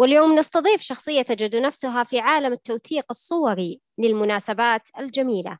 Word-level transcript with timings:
واليوم 0.00 0.38
نستضيف 0.38 0.80
شخصية 0.80 1.22
تجد 1.22 1.56
نفسها 1.56 2.04
في 2.04 2.20
عالم 2.20 2.52
التوثيق 2.52 3.04
الصوري 3.10 3.80
للمناسبات 3.98 4.88
الجميلة. 4.98 5.58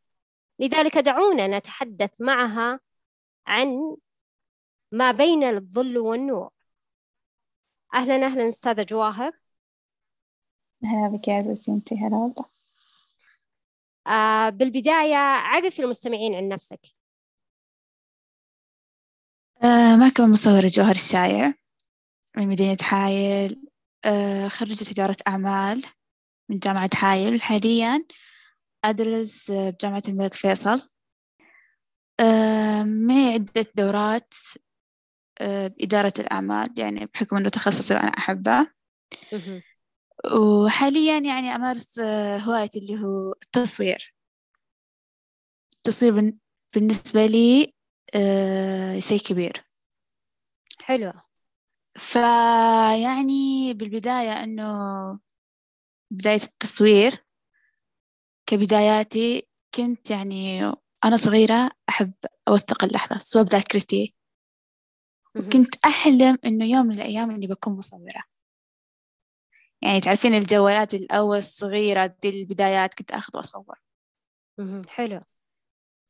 لذلك 0.58 0.98
دعونا 0.98 1.58
نتحدث 1.58 2.10
معها 2.18 2.80
عن 3.46 3.96
ما 4.92 5.12
بين 5.12 5.44
الظل 5.44 5.98
والنور. 5.98 6.50
أهلا 7.94 8.26
أهلا 8.26 8.48
أستاذة 8.48 8.82
جواهر. 8.82 9.32
هلا 10.84 11.08
بك 11.16 11.28
يا 11.28 11.34
عزيزتي 11.34 11.70
انتي 11.70 11.94
هلا 11.94 12.16
والله. 12.16 12.44
آه 14.06 14.48
بالبداية 14.48 15.16
عرفي 15.16 15.82
المستمعين 15.82 16.34
عن 16.34 16.48
نفسك. 16.48 16.80
آه 19.62 19.96
معكم 19.96 20.30
مصورة 20.30 20.66
جوهر 20.66 20.94
الشايع 20.94 21.54
من 22.36 22.48
مدينة 22.48 22.78
حايل. 22.82 23.69
خريجة 24.48 24.90
إدارة 24.90 25.16
أعمال 25.28 25.84
من 26.50 26.58
جامعة 26.58 26.90
حايل 26.94 27.42
حاليا 27.42 28.04
أدرس 28.84 29.50
بجامعة 29.50 30.02
الملك 30.08 30.34
فيصل. 30.34 30.82
آه 32.20 32.82
معي 32.82 33.34
عدة 33.34 33.66
دورات 33.74 34.34
آه 35.40 35.66
بإدارة 35.66 36.12
الأعمال؟ 36.18 36.78
يعني 36.78 37.06
بحكم 37.06 37.36
أنه 37.36 37.48
تخصصي 37.48 37.94
وأنا 37.94 38.08
أحبه. 38.08 38.66
وحاليا 40.34 41.18
يعني 41.18 41.54
أمارس 41.54 41.98
آه، 41.98 42.38
هوايتي 42.38 42.78
اللي 42.78 43.02
هو 43.04 43.32
التصوير. 43.32 44.14
التصوير 45.76 46.32
بالنسبة 46.74 47.26
لي 47.26 47.74
آه، 48.14 49.00
شيء 49.00 49.18
كبير. 49.18 49.64
حلو 50.80 51.12
فيعني 52.00 53.74
بالبداية 53.74 54.44
أنه 54.44 55.18
بداية 56.10 56.42
التصوير 56.42 57.24
كبداياتي 58.46 59.48
كنت 59.74 60.10
يعني 60.10 60.62
أنا 61.04 61.16
صغيرة 61.16 61.70
أحب 61.88 62.12
أوثق 62.48 62.84
اللحظة 62.84 63.18
سواء 63.18 63.44
بذاكرتي. 63.44 64.14
وكنت 65.36 65.84
أحلم 65.84 66.38
إنه 66.44 66.64
يوم 66.64 66.86
من 66.86 66.94
الأيام 66.94 67.30
إني 67.30 67.46
بكون 67.46 67.76
مصورة. 67.76 68.22
يعني 69.82 70.00
تعرفين 70.00 70.34
الجوالات 70.34 70.94
الأول 70.94 71.38
الصغيرة 71.38 72.06
دي 72.06 72.28
البدايات 72.28 72.94
كنت 72.94 73.10
أخذ 73.10 73.36
وأصور. 73.36 73.80
حلو. 74.88 75.20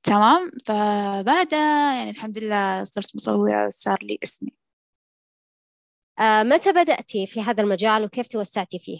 تمام؟ 0.02 0.50
فبعدها 0.66 1.94
يعني 1.94 2.10
الحمد 2.10 2.38
لله 2.38 2.84
صرت 2.84 3.16
مصورة 3.16 3.66
وصار 3.66 3.98
لي 4.02 4.18
اسمي. 4.22 4.59
متى 6.20 6.72
بدأتي 6.72 7.26
في 7.26 7.42
هذا 7.42 7.62
المجال 7.62 8.04
وكيف 8.04 8.28
توسعتي 8.28 8.78
فيه؟ 8.78 8.98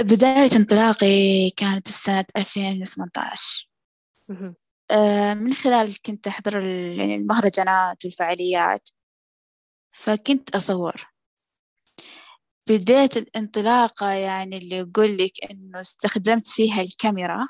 بداية 0.00 0.50
انطلاقي 0.56 1.50
كانت 1.50 1.88
في 1.88 1.94
سنة 1.94 2.24
2018 2.36 3.68
آه 4.90 5.34
من 5.34 5.54
خلال 5.54 6.02
كنت 6.02 6.26
أحضر 6.26 6.60
يعني 6.98 7.16
المهرجانات 7.16 8.04
والفعاليات 8.04 8.88
فكنت 9.92 10.56
أصور. 10.56 11.12
بداية 12.68 13.08
الانطلاقة 13.16 14.10
يعني 14.10 14.58
اللي 14.58 14.80
أقول 14.80 15.16
لك 15.16 15.50
إنه 15.50 15.80
استخدمت 15.80 16.46
فيها 16.46 16.80
الكاميرا 16.80 17.48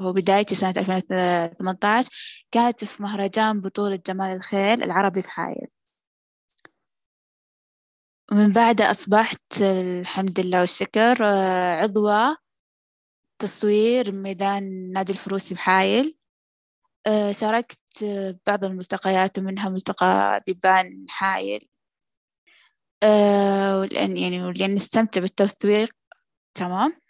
بدايتي 0.00 0.54
سنة 0.54 0.74
2018 0.76 2.10
كانت 2.50 2.84
في 2.84 3.02
مهرجان 3.02 3.60
بطولة 3.60 3.96
جمال 4.06 4.36
الخيل 4.36 4.82
العربي 4.82 5.22
في 5.22 5.30
حايل 5.30 5.66
ومن 8.32 8.52
بعدها 8.52 8.90
أصبحت 8.90 9.42
الحمد 9.62 10.40
لله 10.40 10.60
والشكر 10.60 11.16
آه، 11.24 11.74
عضوة 11.74 12.36
تصوير 13.38 14.12
ميدان 14.12 14.92
نادي 14.92 15.12
الفروسي 15.12 15.54
بحايل. 15.54 16.16
آه، 17.06 17.32
شاركت 17.32 17.80
بعض 18.46 18.64
الملتقيات 18.64 19.38
ومنها 19.38 19.68
ملتقى 19.68 20.42
بيبان 20.46 21.06
حايل. 21.08 21.68
آه، 23.02 23.84
لأن 23.84 24.16
يعني 24.16 24.44
ولأن 24.44 24.74
نستمتع 24.74 25.20
بالتوثيق. 25.20 25.90
تمام؟ 26.54 27.00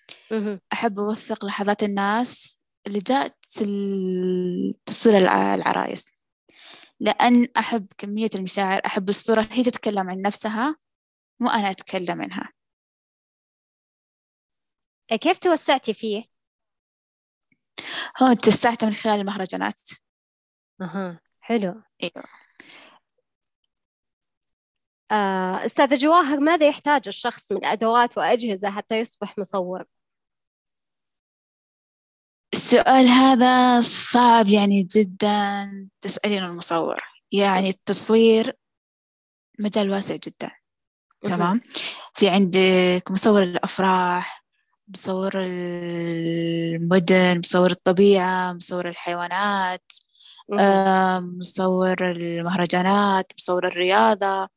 أحب 0.72 0.98
أوثق 0.98 1.44
لحظات 1.44 1.82
الناس 1.82 2.58
اللي 2.86 2.98
جاءت 3.00 3.36
تصوير 4.86 5.18
العرايس. 5.54 6.04
لأن 7.00 7.48
أحب 7.56 7.86
كمية 7.98 8.30
المشاعر 8.34 8.80
أحب 8.86 9.08
الصورة 9.08 9.46
هي 9.52 9.62
تتكلم 9.62 10.10
عن 10.10 10.22
نفسها. 10.22 10.76
مو 11.40 11.50
أنا 11.50 11.70
أتكلم 11.70 12.22
عنها 12.22 12.52
كيف 15.20 15.38
توسعتي 15.38 15.94
فيه؟ 15.94 16.24
هو 18.22 18.32
توسعت 18.32 18.84
من 18.84 18.92
خلال 18.92 19.20
المهرجانات. 19.20 19.80
أها 20.80 21.20
حلو. 21.40 21.82
أيوه. 22.02 22.24
آه، 25.10 25.64
أستاذة 25.64 25.96
جواهر 25.96 26.40
ماذا 26.40 26.68
يحتاج 26.68 27.08
الشخص 27.08 27.52
من 27.52 27.64
أدوات 27.64 28.18
وأجهزة 28.18 28.70
حتى 28.70 29.00
يصبح 29.00 29.38
مصور؟ 29.38 29.84
السؤال 32.54 33.06
هذا 33.06 33.80
صعب 33.80 34.48
يعني 34.48 34.82
جدا. 34.82 35.88
تسألين 36.00 36.44
المصور. 36.44 37.00
يعني 37.32 37.68
التصوير 37.68 38.56
مجال 39.58 39.90
واسع 39.90 40.16
جدا. 40.16 40.50
تمام. 41.24 41.60
في 42.14 42.28
عندك 42.28 43.02
مصور 43.10 43.42
الأفراح 43.42 44.44
مصور 44.88 45.32
المدن 45.36 47.38
مصور 47.38 47.70
الطبيعة 47.70 48.52
مصور 48.52 48.88
الحيوانات 48.88 49.92
مصور 51.20 52.10
المهرجانات 52.10 53.32
مصور 53.38 53.66
الرياضة 53.66 54.48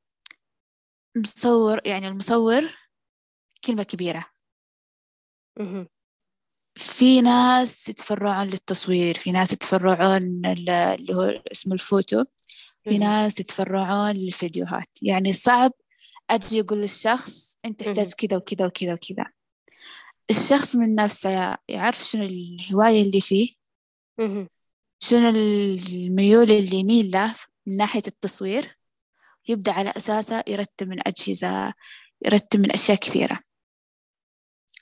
مصور 1.17 1.81
يعني 1.85 2.07
المصور 2.07 2.63
كلمة 3.65 3.83
كبيرة. 3.83 4.25
في 6.75 7.21
ناس 7.21 7.89
يتفرعون 7.89 8.47
للتصوير 8.47 9.17
في 9.17 9.31
ناس 9.31 9.53
يتفرعون 9.53 10.45
اللي 10.45 11.15
هو 11.15 11.41
اسمه 11.51 11.73
الفوتو 11.73 12.25
في 12.83 12.97
ناس 12.97 13.39
يتفرعون 13.39 14.11
للفيديوهات. 14.11 14.97
يعني 15.01 15.33
صعب 15.33 15.71
أجي 16.31 16.61
أقول 16.61 16.81
للشخص 16.81 17.57
أنت 17.65 17.83
تحتاج 17.83 18.13
كذا 18.13 18.37
وكذا 18.37 18.65
وكذا 18.65 18.93
وكذا. 18.93 19.25
الشخص 20.29 20.75
من 20.75 20.95
نفسه 20.95 21.57
يعرف 21.67 22.03
شنو 22.05 22.23
الهواية 22.23 23.01
اللي 23.01 23.21
فيه 23.21 23.53
شنو 24.99 25.29
الميول 25.29 26.51
اللي 26.51 26.77
يميل 26.77 27.11
له 27.11 27.35
من 27.67 27.77
ناحية 27.77 28.01
التصوير 28.07 28.77
يبدأ 29.47 29.71
على 29.71 29.93
أساسه 29.97 30.43
يرتب 30.47 30.87
من 30.87 31.07
أجهزة 31.07 31.73
يرتب 32.25 32.59
من 32.59 32.71
أشياء 32.71 32.97
كثيرة. 32.97 33.39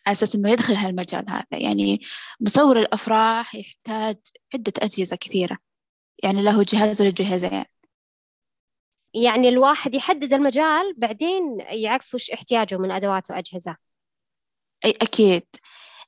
على 0.06 0.12
أساس 0.13 0.36
إنه 0.36 0.52
يدخل 0.52 0.74
هالمجال 0.74 1.30
هذا. 1.30 1.45
يعني 1.52 2.02
مصور 2.40 2.80
الأفراح 2.80 3.56
يحتاج 3.56 4.18
عدة 4.54 4.74
أجهزة 4.80 5.16
كثيرة. 5.16 5.57
يعني 6.24 6.42
له 6.42 6.63
جهاز 6.63 7.02
ولا 7.02 7.12
جهازين. 7.12 7.66
يعني 9.13 9.50
الواحد 9.50 9.95
يحدد 9.95 10.33
المجال 10.33 10.94
بعدين 10.97 11.59
يعرف 11.59 12.15
وش 12.15 12.31
احتياجه 12.31 12.77
من 12.77 12.91
أدوات 12.91 13.31
وأجهزة. 13.31 13.75
أي 14.85 14.91
أكيد. 14.91 15.44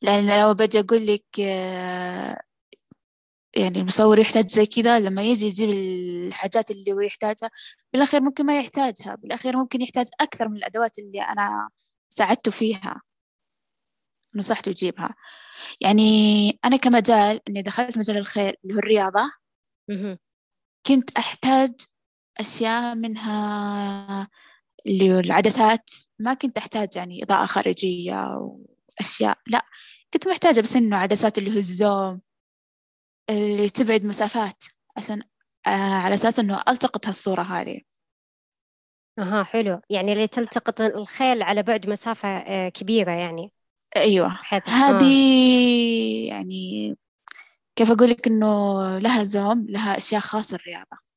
لأن 0.01 0.41
لو 0.41 0.53
بجي 0.53 0.79
أقول 0.79 1.07
لك 1.07 1.39
آه، 1.39 2.41
يعني 3.55 3.79
المصور 3.79 4.19
يحتاج 4.19 4.47
زي 4.47 4.65
كذا 4.65 4.99
لما 4.99 5.21
يجي 5.23 5.45
يجيب 5.45 5.69
الحاجات 5.69 6.71
اللي 6.71 6.91
هو 6.93 7.01
يحتاجها 7.01 7.49
بالأخير 7.93 8.21
ممكن 8.21 8.45
ما 8.45 8.59
يحتاجها. 8.59 9.15
بالأخير 9.15 9.57
ممكن 9.57 9.81
يحتاج 9.81 10.07
أكثر 10.21 10.49
من 10.49 10.57
الأدوات 10.57 10.99
اللي 10.99 11.21
أنا 11.21 11.69
ساعدته 12.09 12.51
فيها 12.51 13.01
نصحته 14.35 14.69
يجيبها. 14.69 15.15
يعني 15.81 16.59
أنا 16.65 16.77
كمجال 16.77 17.41
إني 17.49 17.61
دخلت 17.61 17.97
مجال 17.97 18.17
الخير 18.17 18.57
اللي 18.63 18.75
هو 18.75 18.79
الرياضة 18.79 19.31
كنت 20.85 21.17
أحتاج 21.17 21.71
أشياء 22.41 22.95
منها 22.95 24.27
اللي 24.87 25.19
العدسات. 25.19 25.89
ما 26.19 26.33
كنت 26.33 26.57
أحتاج 26.57 26.95
يعني 26.95 27.23
إضاءة 27.23 27.45
خارجية 27.45 28.37
وأشياء. 28.37 29.37
لا 29.47 29.65
كنت 30.13 30.27
محتاجة 30.27 30.61
بس 30.61 30.75
إنه 30.75 30.97
عدسات 30.97 31.37
اللي 31.37 31.53
هو 31.53 31.57
الزوم 31.57 32.21
اللي 33.29 33.69
تبعد 33.69 34.05
مسافات. 34.05 34.63
عشان 34.97 35.21
آه 35.67 35.69
على 35.69 36.13
أساس 36.15 36.39
إنه 36.39 36.63
ألتقط 36.67 37.07
هالصورة 37.07 37.41
هذه. 37.41 37.81
أها 39.19 39.43
حلو. 39.43 39.81
يعني 39.89 40.13
اللي 40.13 40.27
تلتقط 40.27 40.81
الخيل 40.81 41.43
على 41.43 41.63
بعد 41.63 41.89
مسافة 41.89 42.29
آه 42.29 42.69
كبيرة 42.69 43.11
يعني. 43.11 43.53
أيوة. 43.95 44.39
هذه 44.65 45.03
آه. 45.03 46.27
يعني 46.27 46.95
كيف 47.75 47.91
أقول 47.91 48.09
لك 48.09 48.27
إنه 48.27 48.97
لها 48.97 49.23
زوم 49.23 49.65
لها 49.69 49.97
أشياء 49.97 50.21
خاصة 50.21 50.55
الرياضة. 50.55 51.10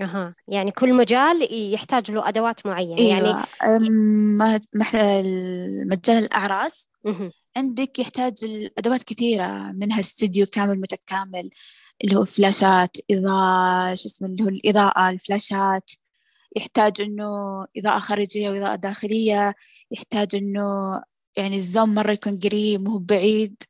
أها. 0.00 0.30
يعني 0.48 0.70
كل 0.70 0.94
مجال 0.94 1.48
يحتاج 1.74 2.10
له 2.10 2.28
أدوات 2.28 2.66
معينة. 2.66 2.98
أيوة. 2.98 3.46
يعني 3.62 3.90
مح- 4.74 4.94
مجال 5.92 6.18
الأعراس. 6.18 6.88
مهم. 7.04 7.32
عندك 7.56 7.98
يحتاج 7.98 8.34
الأدوات 8.42 9.02
كثيرة 9.02 9.72
منها 9.72 10.00
استديو 10.00 10.46
كامل 10.46 10.80
متكامل 10.80 11.50
اللي 12.04 12.16
هو 12.16 12.24
فلاشات 12.24 12.96
إضاءة 13.10 13.94
شو 13.94 14.08
اسمه 14.08 14.28
اللي 14.28 14.44
هو 14.44 14.48
الإضاءة 14.48 15.10
الفلاشات. 15.10 15.90
يحتاج 16.56 17.00
إنه 17.00 17.26
إضاءة 17.76 17.98
خارجية 17.98 18.50
وإضاءة 18.50 18.74
داخلية. 18.76 19.54
يحتاج 19.90 20.34
إنه 20.34 21.02
يعني 21.36 21.56
الزوم 21.56 21.94
مرة 21.94 22.12
يكون 22.12 22.40
قريب 22.40 22.82
مو 22.82 22.98
بعيد. 22.98 23.62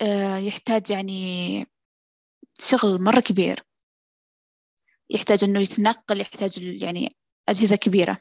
آه، 0.00 0.36
يحتاج 0.36 0.90
يعني 0.90 1.66
شغل 2.60 3.02
مرة 3.02 3.20
كبير. 3.20 3.64
يحتاج 5.14 5.44
إنه 5.44 5.60
يتنقل 5.60 6.20
يحتاج 6.20 6.58
يعني 6.58 7.16
أجهزة 7.48 7.76
كبيرة. 7.76 8.18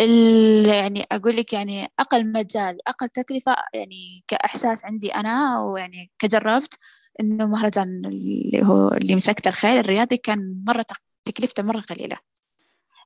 ال 0.00 0.66
يعني 0.66 1.06
أقول 1.12 1.36
لك 1.36 1.52
يعني 1.52 1.88
أقل 1.98 2.32
مجال 2.32 2.88
أقل 2.88 3.08
تكلفة 3.08 3.56
يعني 3.74 4.24
كإحساس 4.28 4.84
عندي 4.84 5.14
أنا 5.14 5.62
ويعني 5.62 6.10
كجربت 6.18 6.78
إنه 7.20 7.46
مهرجان 7.46 8.06
اللي 8.06 8.62
هو 8.64 8.88
اللي 8.88 9.14
مسكت 9.14 9.46
الخيل 9.46 9.78
الرياضي 9.78 10.16
كان 10.16 10.64
مرة 10.66 10.86
تكلفته 11.24 11.62
مرة 11.62 11.80
قليلة. 11.80 12.16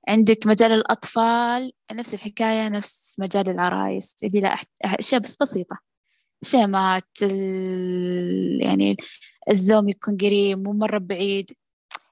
عندك 0.09 0.47
مجال 0.47 0.73
الأطفال 0.73 1.73
نفس 1.93 2.15
الحكاية 2.15 2.69
نفس 2.69 3.17
مجال 3.19 3.49
العرايس 3.49 4.17
اللي 4.25 4.41
لا 4.41 4.57
أشياء 4.85 5.21
بس 5.21 5.37
بسيطة. 5.37 5.79
خيمات 6.47 7.23
يعني 8.61 8.97
الزوم 9.51 9.89
يكون 9.89 10.17
قريب 10.17 10.63
مو 10.63 10.73
مرة 10.73 10.99
بعيد. 10.99 11.51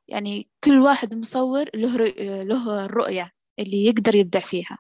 يعني 0.08 0.48
كل 0.64 0.78
واحد 0.78 1.14
مصور 1.14 1.64
له 1.74 1.96
له 2.42 2.84
الرؤية 2.84 3.32
اللي 3.58 3.84
يقدر 3.86 4.16
يبدع 4.16 4.40
فيها. 4.40 4.78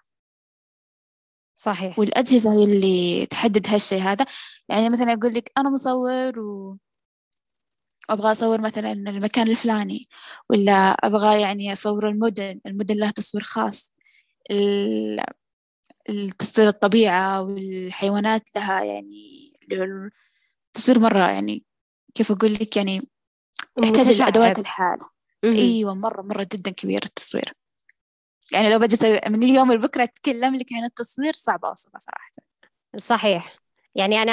صحيح. 1.56 1.98
والأجهزة 1.98 2.52
هي 2.52 2.64
اللي 2.64 3.26
تحدد 3.26 3.66
هالشيء 3.68 3.98
هذا. 4.02 4.26
يعني 4.68 4.88
مثلا 4.88 5.12
أقول 5.12 5.34
لك 5.34 5.52
أنا 5.58 5.70
مصور 5.70 6.40
و 6.40 6.76
أبغى 8.10 8.32
أصور 8.32 8.60
مثلا 8.60 8.92
المكان 8.92 9.48
الفلاني 9.48 10.08
ولا 10.50 10.72
أبغى 10.90 11.40
يعني 11.40 11.72
أصور 11.72 12.08
المدن 12.08 12.60
المدن 12.66 12.96
لها 12.96 13.10
تصوير 13.10 13.44
خاص. 13.44 13.92
التصوير 16.10 16.68
الطبيعة 16.68 17.42
والحيوانات 17.42 18.56
لها 18.56 18.84
يعني 18.84 19.52
تصوير 20.74 20.98
مرة 20.98 21.28
يعني 21.30 21.64
كيف 22.14 22.32
أقول 22.32 22.54
لك 22.54 22.76
يعني 22.76 23.08
يحتاج 23.82 24.20
الأدوات 24.20 24.58
الحال. 24.58 24.98
أيوة 25.44 25.94
مرة 25.94 26.22
مرة 26.22 26.46
جدا 26.52 26.70
كبير 26.70 27.00
التصوير. 27.04 27.52
يعني 28.52 28.70
لو 28.70 28.78
بجلس 28.78 29.04
من 29.04 29.42
اليوم 29.42 29.72
لبكرة 29.72 30.02
أتكلم 30.02 30.54
لك 30.54 30.72
عن 30.72 30.84
التصوير 30.84 31.32
صعب 31.32 31.64
أوصفه 31.64 31.98
صراحة. 31.98 32.30
صحيح. 32.96 33.56
يعني 33.94 34.22
أنا 34.22 34.32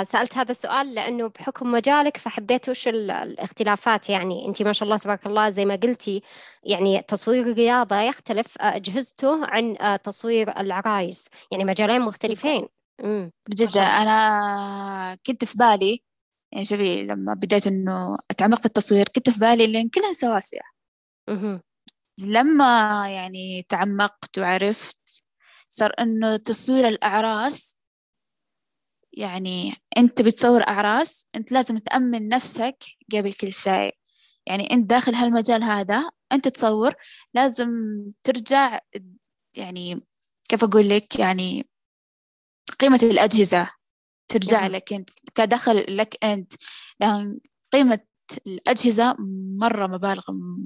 آه، 0.00 0.02
سألت 0.02 0.38
هذا 0.38 0.50
السؤال 0.50 0.94
لأنه 0.94 1.26
بحكم 1.28 1.72
مجالك 1.72 2.16
فحبيت 2.16 2.68
وش 2.68 2.88
الاختلافات. 2.88 4.10
يعني 4.10 4.46
أنت 4.46 4.62
ما 4.62 4.72
شاء 4.72 4.86
الله 4.86 4.98
تبارك 4.98 5.26
الله 5.26 5.50
زي 5.50 5.64
ما 5.64 5.76
قلتي 5.76 6.22
يعني 6.62 7.02
تصوير 7.02 7.46
الرياضة 7.46 8.00
يختلف 8.00 8.58
آه، 8.58 8.76
أجهزته 8.76 9.46
عن 9.46 9.76
آه، 9.80 9.96
تصوير 9.96 10.60
العرايس. 10.60 11.28
يعني 11.52 11.64
مجالين 11.64 12.00
مختلفين. 12.00 12.68
بجد 13.48 13.76
أنا 13.76 15.18
كنت 15.26 15.44
في 15.44 15.58
بالي 15.58 16.02
يعني 16.52 16.64
شوفي 16.64 17.02
لما 17.02 17.34
بديت 17.34 17.66
إنه 17.66 18.16
أتعمق 18.30 18.58
في 18.60 18.66
التصوير 18.66 19.08
كنت 19.08 19.30
في 19.30 19.38
بالي 19.40 19.66
لأن 19.66 19.88
كلها 19.88 20.12
سواسية. 20.12 20.60
لما 22.26 23.04
يعني 23.10 23.66
تعمقت 23.68 24.38
وعرفت 24.38 25.22
صار 25.68 25.92
إنه 26.00 26.36
تصوير 26.36 26.88
الأعراس 26.88 27.78
يعني 29.12 29.74
أنت 29.96 30.22
بتصور 30.22 30.62
أعراس 30.68 31.26
أنت 31.34 31.52
لازم 31.52 31.78
تأمن 31.78 32.28
نفسك 32.28 32.76
قبل 33.12 33.32
كل 33.32 33.52
شيء. 33.52 33.94
يعني 34.46 34.70
أنت 34.72 34.90
داخل 34.90 35.14
هالمجال 35.14 35.64
هذا 35.64 36.10
أنت 36.32 36.48
تصور 36.48 36.94
لازم 37.34 37.70
ترجع 38.22 38.80
يعني 39.56 40.00
كيف 40.48 40.64
أقول 40.64 40.88
لك 40.88 41.18
يعني 41.18 41.68
قيمة 42.78 43.00
الأجهزة 43.02 43.70
ترجع. 44.28 44.66
لك 44.66 44.92
أنت. 44.92 45.10
كدخل 45.38 45.96
لك 45.96 46.24
أنت. 46.24 46.52
لأن 47.00 47.38
قيمة 47.72 48.00
الأجهزة 48.46 49.16
مرة 49.58 49.86
مبالغ 49.86 50.22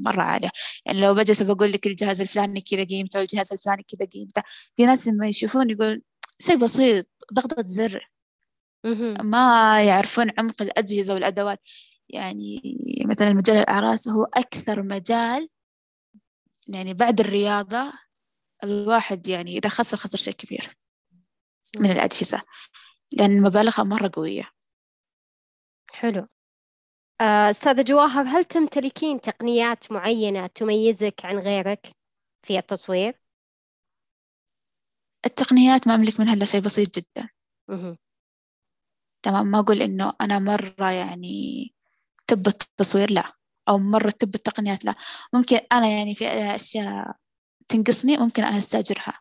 مرة 0.06 0.22
عالية. 0.22 0.50
يعني 0.86 1.00
لو 1.00 1.14
بجلس 1.14 1.42
بقول 1.42 1.72
لك 1.72 1.86
الجهاز 1.86 2.20
الفلاني 2.20 2.60
كذا 2.60 2.84
قيمته 2.84 3.20
الجهاز 3.20 3.52
الفلاني 3.52 3.82
كذا 3.82 4.06
قيمته. 4.06 4.42
في 4.76 4.86
ناس 4.86 5.08
لما 5.08 5.28
يشوفون 5.28 5.70
يقول 5.70 6.02
شيء 6.40 6.56
بسيط 6.56 7.06
ضغطة 7.32 7.62
زر. 7.66 8.06
ما 9.22 9.82
يعرفون 9.82 10.30
عمق 10.38 10.62
الأجهزة 10.62 11.14
والأدوات. 11.14 11.62
يعني 12.08 12.62
مثلا 13.04 13.32
مجال 13.32 13.56
الأعراس 13.56 14.08
هو 14.08 14.24
أكثر 14.24 14.82
مجال 14.82 15.48
يعني 16.68 16.94
بعد 16.94 17.20
الرياضة 17.20 17.92
الواحد 18.64 19.28
يعني 19.28 19.58
إذا 19.58 19.68
خسر 19.68 19.96
خسر 19.96 20.18
شيء 20.18 20.34
كبير 20.34 20.76
من 21.80 21.90
الأجهزة. 21.90 22.42
لأن 23.12 23.42
مبالغها 23.42 23.82
مرة 23.82 24.10
قوية. 24.14 24.51
حلو. 26.02 26.26
آه، 27.20 27.50
أستاذة 27.50 27.82
جواهر 27.82 28.24
هل 28.24 28.44
تمتلكين 28.44 29.20
تقنيات 29.20 29.92
معينة 29.92 30.46
تميزك 30.46 31.14
عن 31.24 31.38
غيرك 31.38 31.86
في 32.46 32.58
التصوير؟ 32.58 33.20
التقنيات 35.26 35.88
ما 35.88 35.94
أملك 35.94 36.20
منها 36.20 36.34
إلا 36.34 36.44
شيء 36.44 36.60
بسيط 36.60 36.98
جدا. 36.98 37.28
تمام 39.22 39.46
ما 39.46 39.58
أقول 39.58 39.82
إنه 39.82 40.12
أنا 40.20 40.38
مرة 40.38 40.90
يعني 40.90 41.74
تب 42.26 42.46
التصوير 42.46 43.12
لا 43.12 43.32
أو 43.68 43.78
مرة 43.78 44.10
تب 44.10 44.34
التقنيات 44.34 44.84
لا. 44.84 44.94
ممكن 45.32 45.56
أنا 45.72 45.88
يعني 45.88 46.14
في 46.14 46.28
أشياء 46.28 47.16
تنقصني 47.68 48.16
ممكن 48.16 48.44
أنا 48.44 48.58
أستأجرها. 48.58 49.20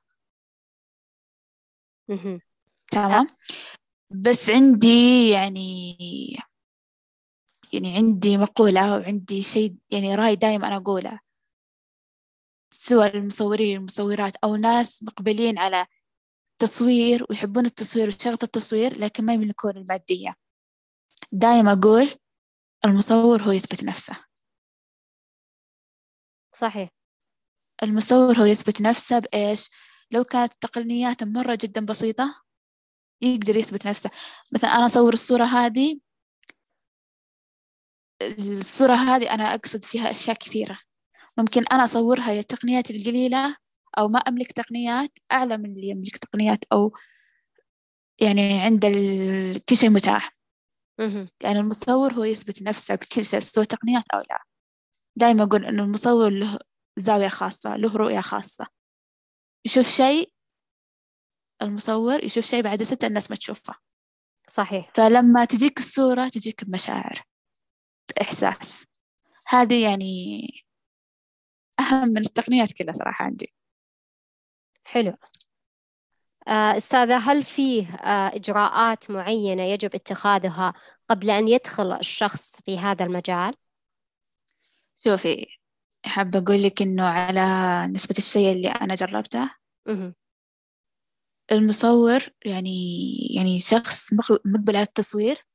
تمام؟ 2.91 3.27
بس 4.09 4.50
عندي 4.50 5.29
يعني 5.29 5.97
يعني 7.73 7.95
عندي 7.95 8.37
مقولة 8.37 8.91
وعندي 8.91 9.43
شيء 9.43 9.75
يعني 9.91 10.15
رأي 10.15 10.35
دائما 10.35 10.67
أنا 10.67 10.77
أقوله. 10.77 11.19
سواء 12.73 13.17
المصورين 13.17 13.77
المصورات 13.77 14.35
أو 14.43 14.55
ناس 14.55 15.03
مقبلين 15.03 15.57
على 15.57 15.85
تصوير 16.59 17.25
ويحبون 17.29 17.65
التصوير 17.65 18.07
وشغف 18.07 18.43
التصوير 18.43 18.99
لكن 18.99 19.25
ما 19.25 19.33
يملكون 19.33 19.77
المادية. 19.77 20.35
دائما 21.31 21.73
أقول 21.73 22.07
المصور 22.85 23.41
هو 23.41 23.51
يثبت 23.51 23.83
نفسه. 23.83 24.25
صحيح. 26.55 26.89
المصور 27.83 28.39
هو 28.39 28.45
يثبت 28.45 28.81
نفسه 28.81 29.19
بإيش؟ 29.19 29.69
لو 30.11 30.23
كانت 30.23 30.53
تقنيات 30.61 31.23
مرة 31.23 31.57
جدا 31.61 31.85
بسيطة 31.85 32.43
يقدر 33.21 33.57
يثبت 33.57 33.87
نفسه. 33.87 34.09
مثلا 34.53 34.69
أنا 34.69 34.85
أصور 34.85 35.13
الصورة 35.13 35.43
هذه 35.43 35.99
الصورة 38.39 38.93
هذه 38.93 39.33
أنا 39.33 39.53
أقصد 39.53 39.83
فيها 39.83 40.11
أشياء 40.11 40.35
كثيرة. 40.37 40.79
ممكن 41.37 41.63
أنا 41.71 41.83
أصورها 41.83 42.31
يا 42.31 42.41
تقنيات 42.41 42.91
القليلة 42.91 43.55
أو 43.97 44.07
ما 44.07 44.19
أملك 44.19 44.51
تقنيات 44.51 45.19
أعلى 45.31 45.57
من 45.57 45.71
اللي 45.71 45.89
يملك 45.89 46.17
تقنيات 46.17 46.65
أو 46.71 46.93
يعني 48.21 48.61
عند 48.61 48.85
ال... 48.85 49.65
كل 49.65 49.77
شيء 49.77 49.89
متاح. 49.89 50.37
يعني 51.41 51.59
المصور 51.59 52.13
هو 52.13 52.23
يثبت 52.23 52.61
نفسه 52.61 52.95
بكل 52.95 53.25
شيء 53.25 53.39
سواء 53.39 53.65
تقنيات 53.65 54.03
أو 54.13 54.19
لا. 54.19 54.43
دائما 55.15 55.43
أقول 55.43 55.65
إنه 55.65 55.83
المصور 55.83 56.29
له 56.29 56.59
زاوية 56.97 57.27
خاصة 57.27 57.75
له 57.75 57.97
رؤية 57.97 58.21
خاصة. 58.21 58.67
يشوف 59.65 59.87
شيء 59.87 60.33
المصور 61.61 62.23
يشوف 62.23 62.45
شيء 62.45 62.63
بعد 62.63 62.83
ستة 62.83 63.07
الناس 63.07 63.31
ما 63.31 63.37
تشوفه. 63.37 63.75
صحيح. 64.47 64.91
فلما 64.95 65.45
تجيك 65.45 65.79
الصورة 65.79 66.27
تجيك 66.27 66.63
بمشاعر. 66.63 67.30
بإحساس 68.10 68.86
هذه 69.48 69.84
يعني 69.84 70.48
أهم 71.79 72.08
من 72.08 72.17
التقنيات 72.17 72.72
كلها 72.72 72.93
صراحة 72.93 73.25
عندي. 73.25 73.53
حلو. 74.84 75.13
آه، 76.48 76.77
أستاذة 76.77 77.17
هل 77.17 77.43
فيه 77.43 77.96
آه، 77.96 78.36
إجراءات 78.36 79.12
معينة 79.12 79.63
يجب 79.63 79.96
اتخاذها 79.96 80.74
قبل 81.10 81.29
أن 81.29 81.48
يدخل 81.48 81.93
الشخص 81.93 82.62
في 82.62 82.79
هذا 82.79 83.05
المجال؟ 83.05 83.53
شوفي 84.98 85.48
حابة 86.05 86.39
أقول 86.39 86.63
لك 86.63 86.81
إنه 86.81 87.03
على 87.03 87.41
نسبة 87.93 88.15
الشيء 88.17 88.51
اللي 88.51 88.67
أنا 88.67 88.96
جربته 88.96 89.51
المصور 91.51 92.20
يعني 92.46 93.08
يعني 93.36 93.60
شخص 93.60 94.13
مقبل 94.46 94.75
على 94.75 94.86
التصوير 94.86 95.46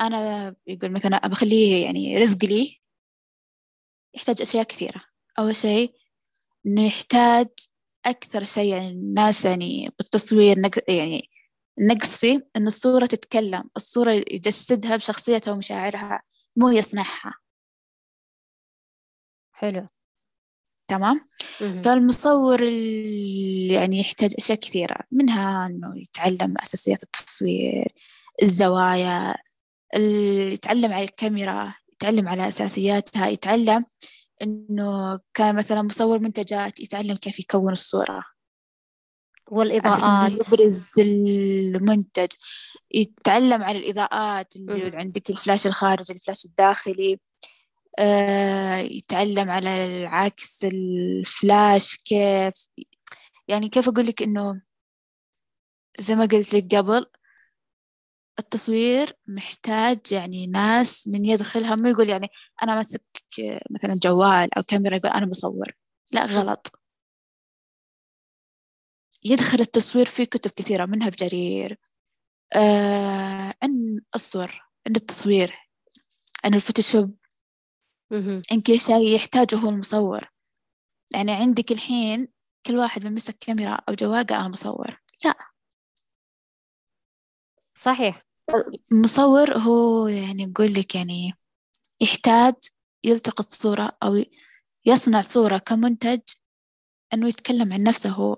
أنا 0.00 0.54
يقول 0.66 0.92
مثلا 0.92 1.28
بخليه 1.28 1.84
يعني 1.84 2.18
رزق 2.18 2.44
لي 2.44 2.80
يحتاج 4.14 4.40
أشياء 4.40 4.64
كثيرة. 4.64 5.04
أول 5.38 5.56
شيء 5.56 5.94
إنه 6.66 6.86
يحتاج 6.86 7.48
أكثر 8.06 8.44
شيء 8.44 8.72
يعني 8.74 8.88
الناس 8.88 9.44
يعني 9.44 9.90
بالتصوير 9.98 10.70
يعني 10.88 11.30
النقص 11.78 12.16
فيه 12.16 12.48
إنه 12.56 12.66
الصورة 12.66 13.06
تتكلم 13.06 13.70
الصورة 13.76 14.12
يجسدها 14.12 14.96
بشخصيتها 14.96 15.52
ومشاعرها 15.52 16.22
مو 16.56 16.68
يصنعها. 16.68 17.34
حلو. 19.52 19.88
تمام؟ 20.88 21.28
فالمصور 21.84 22.62
يعني 23.72 24.00
يحتاج 24.00 24.34
أشياء 24.38 24.58
كثيرة 24.58 24.96
منها 25.12 25.66
إنه 25.66 25.98
يتعلم 25.98 26.54
أساسيات 26.58 27.02
التصوير 27.02 27.94
الزوايا 28.42 29.34
يتعلم 30.52 30.92
على 30.92 31.04
الكاميرا 31.04 31.74
يتعلم 31.92 32.28
على 32.28 32.48
أساسياتها 32.48 33.28
يتعلم 33.28 33.82
إنه 34.42 35.20
كان 35.34 35.56
مثلا 35.56 35.82
مصور 35.82 36.18
منتجات 36.18 36.80
يتعلم 36.80 37.16
كيف 37.16 37.38
يكون 37.40 37.72
الصورة. 37.72 38.24
والإضاءات. 39.50 40.32
يبرز 40.32 40.92
المنتج. 40.98 42.28
يتعلم 42.90 43.62
على 43.62 43.78
الإضاءات 43.78 44.56
اللي 44.56 44.96
عندك 44.96 45.30
الفلاش 45.30 45.66
الخارجي 45.66 46.12
الفلاش 46.12 46.44
الداخلي. 46.44 47.20
آه 47.98 48.76
يتعلم 48.76 49.50
على 49.50 49.86
العكس 49.86 50.64
الفلاش 50.64 51.96
كيف 51.96 52.68
يعني 53.48 53.68
كيف 53.68 53.88
أقول 53.88 54.06
لك 54.06 54.22
إنه 54.22 54.62
زي 55.98 56.14
ما 56.14 56.24
قلت 56.24 56.54
لك 56.54 56.74
قبل 56.74 57.06
التصوير 58.38 59.12
محتاج 59.26 59.98
يعني 60.12 60.46
ناس 60.46 61.08
من 61.08 61.24
يدخلها 61.24 61.74
ما 61.74 61.90
يقول 61.90 62.08
يعني 62.08 62.28
أنا 62.62 62.74
ماسك 62.74 63.02
مثلا 63.70 63.94
جوال 63.94 64.54
أو 64.58 64.62
كاميرا 64.62 64.96
يقول 64.96 65.10
أنا 65.10 65.26
بصور 65.26 65.72
لا 66.12 66.26
غلط. 66.26 66.80
يدخل 69.24 69.60
التصوير 69.60 70.06
في 70.06 70.26
كتب 70.26 70.50
كثيرة 70.50 70.86
منها 70.86 71.08
بجرير. 71.08 71.78
آه 72.56 73.54
عن 73.62 74.00
الصور 74.14 74.62
عن 74.86 74.96
التصوير 74.96 75.54
عن 76.44 76.54
الفوتوشوب. 76.54 77.16
إن 78.52 78.60
كل 78.60 78.80
شيء 78.80 79.14
يحتاجه 79.16 79.56
هو 79.56 79.68
المصور. 79.68 80.20
يعني 81.14 81.32
عندك 81.32 81.72
الحين 81.72 82.28
كل 82.66 82.76
واحد 82.76 83.02
بيمسك 83.02 83.36
كاميرا 83.38 83.74
أو 83.88 83.94
جوال 83.94 84.26
قال 84.26 84.38
أنا 84.40 84.48
بصور 84.48 85.00
لا. 85.24 85.34
صحيح. 87.74 88.23
المصور 88.92 89.58
هو 89.58 90.08
يعني 90.08 90.42
يقول 90.42 90.74
لك 90.74 90.94
يعني 90.94 91.34
يحتاج 92.00 92.54
يلتقط 93.04 93.50
صورة 93.50 93.96
أو 94.02 94.24
يصنع 94.86 95.20
صورة 95.20 95.58
كمنتج 95.58 96.20
أنه 97.14 97.28
يتكلم 97.28 97.72
عن 97.72 97.82
نفسه 97.82 98.10
هو. 98.10 98.36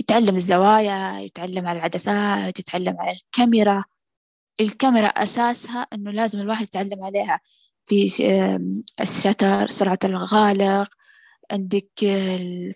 يتعلم 0.00 0.34
الزوايا 0.36 1.20
يتعلم 1.20 1.66
على 1.66 1.78
العدسات 1.78 2.58
يتعلم 2.58 2.96
على 3.00 3.12
الكاميرا. 3.12 3.84
الكاميرا 4.60 5.06
أساسها 5.06 5.86
أنه 5.92 6.10
لازم 6.10 6.40
الواحد 6.40 6.64
يتعلم 6.64 7.04
عليها. 7.04 7.40
في 7.86 8.06
الشتر 9.00 9.68
سرعة 9.68 9.98
الغالق 10.04 10.88
عندك 11.52 11.90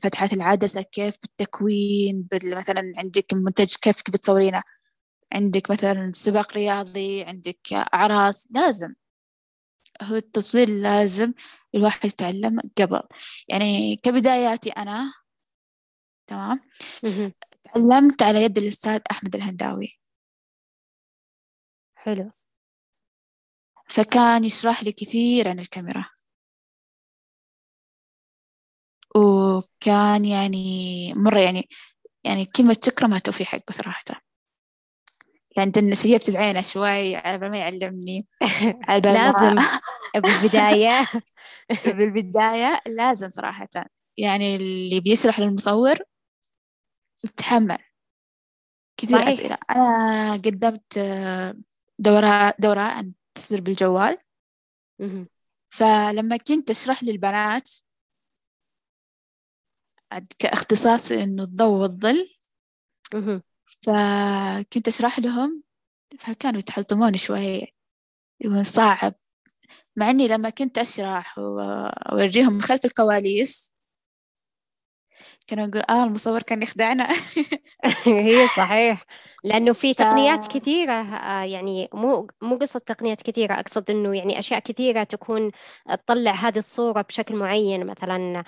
فتحات 0.02 0.32
العدسة 0.32 0.82
كيف 0.82 1.16
بالتكوين 1.22 2.28
مثلا 2.44 2.92
عندك 2.98 3.34
منتج 3.34 3.74
كيف 3.82 4.02
تبي 4.02 4.18
تصورينه 4.18 4.62
عندك 5.32 5.70
مثلا 5.70 6.12
سباق 6.14 6.52
رياضي 6.52 7.24
عندك 7.24 7.72
أعراس 7.72 8.48
لازم. 8.50 8.94
هو 10.02 10.16
التصوير 10.16 10.68
لازم 10.68 11.32
الواحد 11.74 12.04
يتعلم 12.04 12.60
قبل. 12.78 13.02
يعني 13.48 13.96
كبداياتي 13.96 14.70
أنا 14.70 15.12
تمام؟ 16.26 16.60
تعلمت 17.64 18.22
على 18.22 18.42
يد 18.44 18.58
الأستاذ 18.58 19.00
أحمد 19.10 19.36
الهنداوي. 19.36 19.98
حلو. 21.94 22.30
فكان 23.88 24.44
يشرح 24.44 24.82
لي 24.84 24.92
كثير 24.92 25.48
عن 25.48 25.60
الكاميرا. 25.60 26.04
وكان 29.16 30.24
يعني 30.24 31.12
مرة 31.14 31.40
يعني 31.40 31.68
يعني 32.24 32.46
كلمة 32.46 32.76
شكرا 32.84 33.08
ما 33.08 33.18
توفي 33.18 33.44
حقه 33.44 33.72
صراحة. 33.72 34.23
لأن 35.56 35.94
شيبت 35.94 36.30
بعينه 36.30 36.62
شوي 36.62 37.16
على 37.16 37.48
ما 37.48 37.58
يعلمني. 37.58 38.26
على 38.88 39.00
لازم. 39.00 39.56
بالبداية. 40.14 41.08
بالبداية 41.98 42.80
لازم 42.86 43.28
صراحة. 43.28 43.68
يعني 44.16 44.56
اللي 44.56 45.00
بيشرح 45.00 45.40
للمصور 45.40 45.94
يتحمل 47.24 47.78
كثير 48.96 49.18
صحيح. 49.18 49.28
أسئلة. 49.28 49.58
أنا 49.70 50.32
قدمت 50.32 50.98
دورة 51.98 52.54
دورة 52.58 52.80
عن 52.80 53.12
التصوير 53.36 53.60
بالجوال 53.60 54.18
فلما 55.68 56.36
كنت 56.36 56.70
أشرح 56.70 57.04
للبنات 57.04 57.70
كاختصاص 60.38 61.12
إنه 61.12 61.42
الضوء 61.42 61.80
والظل. 61.80 62.36
فكنت 63.66 64.88
أشرح 64.88 65.18
لهم 65.18 65.62
فكانوا 66.18 66.58
يتحطمون 66.58 67.16
شوية 67.16 67.66
يقولون 68.40 68.64
صعب 68.64 69.14
مع 69.96 70.10
إني 70.10 70.28
لما 70.28 70.50
كنت 70.50 70.78
أشرح 70.78 71.38
وأوريهم 71.38 72.60
خلف 72.60 72.84
الكواليس 72.84 73.73
كانوا 75.46 75.66
يقول 75.66 75.82
آه 75.90 76.04
المصور 76.04 76.42
كان 76.42 76.62
يخدعنا. 76.62 77.08
هي 78.04 78.48
صحيح. 78.56 79.06
لأنه 79.44 79.72
في 79.72 79.94
تقنيات 79.94 80.44
ف... 80.44 80.48
كثيرة 80.48 80.92
آه، 80.92 81.42
يعني 81.44 81.88
مو 81.92 82.26
مو 82.42 82.56
قصة 82.56 82.80
تقنيات 82.86 83.22
كثيرة. 83.22 83.54
أقصد 83.54 83.90
إنه 83.90 84.16
يعني 84.16 84.38
أشياء 84.38 84.60
كثيرة 84.60 85.02
تكون 85.04 85.50
تطلع 85.88 86.32
هذه 86.32 86.58
الصورة 86.58 87.02
بشكل 87.02 87.36
معين 87.36 87.86
مثلا 87.86 88.44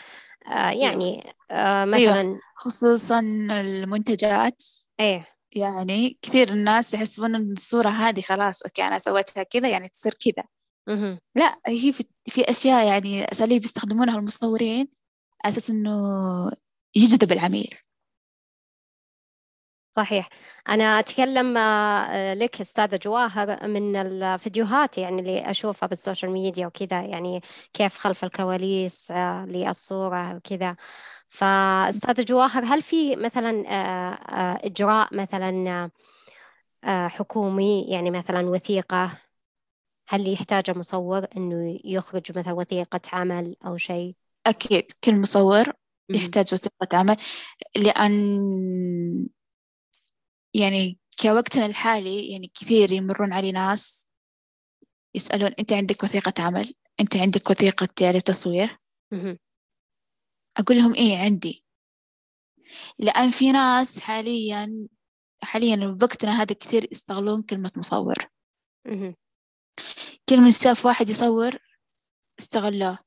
آه، 0.46 0.68
أيوه. 0.68 0.82
يعني 0.82 1.26
آه، 1.50 1.84
أيوه. 1.94 2.12
مثلا 2.12 2.38
خصوصا 2.56 3.20
المنتجات. 3.20 4.62
إيه. 5.00 5.26
يعني 5.52 6.18
كثير 6.22 6.48
الناس 6.48 6.94
يحسبون 6.94 7.34
إن 7.34 7.52
الصورة 7.52 7.88
هذه 7.88 8.20
خلاص 8.20 8.62
أوكي 8.62 8.82
أنا 8.82 8.98
سويتها 8.98 9.42
كذا 9.42 9.68
يعني 9.68 9.88
تصير 9.88 10.14
كذا. 10.14 10.44
لا 11.34 11.58
هي 11.66 11.92
في, 11.92 12.04
في 12.24 12.50
أشياء 12.50 12.86
يعني 12.86 13.24
أساليب 13.24 13.64
يستخدمونها 13.64 14.18
المصورين 14.18 14.88
على 15.44 15.52
أساس 15.52 15.70
إنه 15.70 16.00
يجذب 16.96 17.32
العميل. 17.32 17.74
صحيح. 19.96 20.28
أنا 20.68 20.84
أتكلم 20.98 21.56
آه، 21.56 22.34
لك 22.34 22.60
أستاذة 22.60 22.96
جواهر 23.02 23.68
من 23.68 23.96
الفيديوهات 23.96 24.98
يعني 24.98 25.20
اللي 25.20 25.50
أشوفها 25.50 25.86
بالسوشيال 25.86 26.30
ميديا 26.32 26.66
وكذا 26.66 27.02
يعني 27.02 27.40
كيف 27.72 27.98
خلف 27.98 28.24
الكواليس 28.24 29.10
آه، 29.10 29.44
للصورة 29.44 30.36
وكذا. 30.36 30.76
فأستاذة 31.28 32.22
جواهر 32.22 32.64
هل 32.64 32.82
في 32.82 33.16
مثلا 33.16 33.64
آه، 33.68 34.66
إجراء 34.66 35.14
مثلا 35.14 35.90
حكومي 36.84 37.86
يعني 37.88 38.10
مثلا 38.10 38.48
وثيقة؟ 38.48 39.18
هل 40.08 40.32
يحتاج 40.32 40.70
المصور 40.70 41.26
إنه 41.36 41.80
يخرج 41.84 42.38
مثلا 42.38 42.52
وثيقة 42.52 43.00
عمل 43.12 43.56
أو 43.66 43.76
شيء؟ 43.76 44.14
أكيد. 44.46 44.92
كل 45.04 45.20
مصور 45.20 45.72
يحتاج 46.10 46.54
وثيقة 46.54 46.98
عمل 46.98 47.16
لأن 47.76 49.28
يعني 50.54 50.98
كوقتنا 51.22 51.66
الحالي 51.66 52.32
يعني 52.32 52.50
كثير 52.54 52.92
يمرون 52.92 53.32
علي 53.32 53.52
ناس 53.52 54.08
يسألون 55.14 55.50
أنت 55.58 55.72
عندك 55.72 56.02
وثيقة 56.02 56.32
عمل؟ 56.38 56.74
أنت 57.00 57.16
عندك 57.16 57.50
وثيقة 57.50 57.88
يعني 58.00 58.20
تصوير؟ 58.20 58.78
أقول 60.56 60.76
لهم 60.76 60.94
إيه 60.94 61.16
عندي. 61.18 61.64
لأن 62.98 63.30
في 63.30 63.52
ناس 63.52 64.00
حاليا 64.00 64.88
حاليا 65.42 65.76
بوقتنا 65.76 66.42
هذا 66.42 66.54
كثير 66.54 66.88
يستغلون 66.92 67.42
كلمة 67.42 67.72
مصور. 67.76 68.14
كل 70.28 70.36
من 70.40 70.50
شاف 70.50 70.86
واحد 70.86 71.08
يصور 71.08 71.58
استغلوه. 72.38 73.05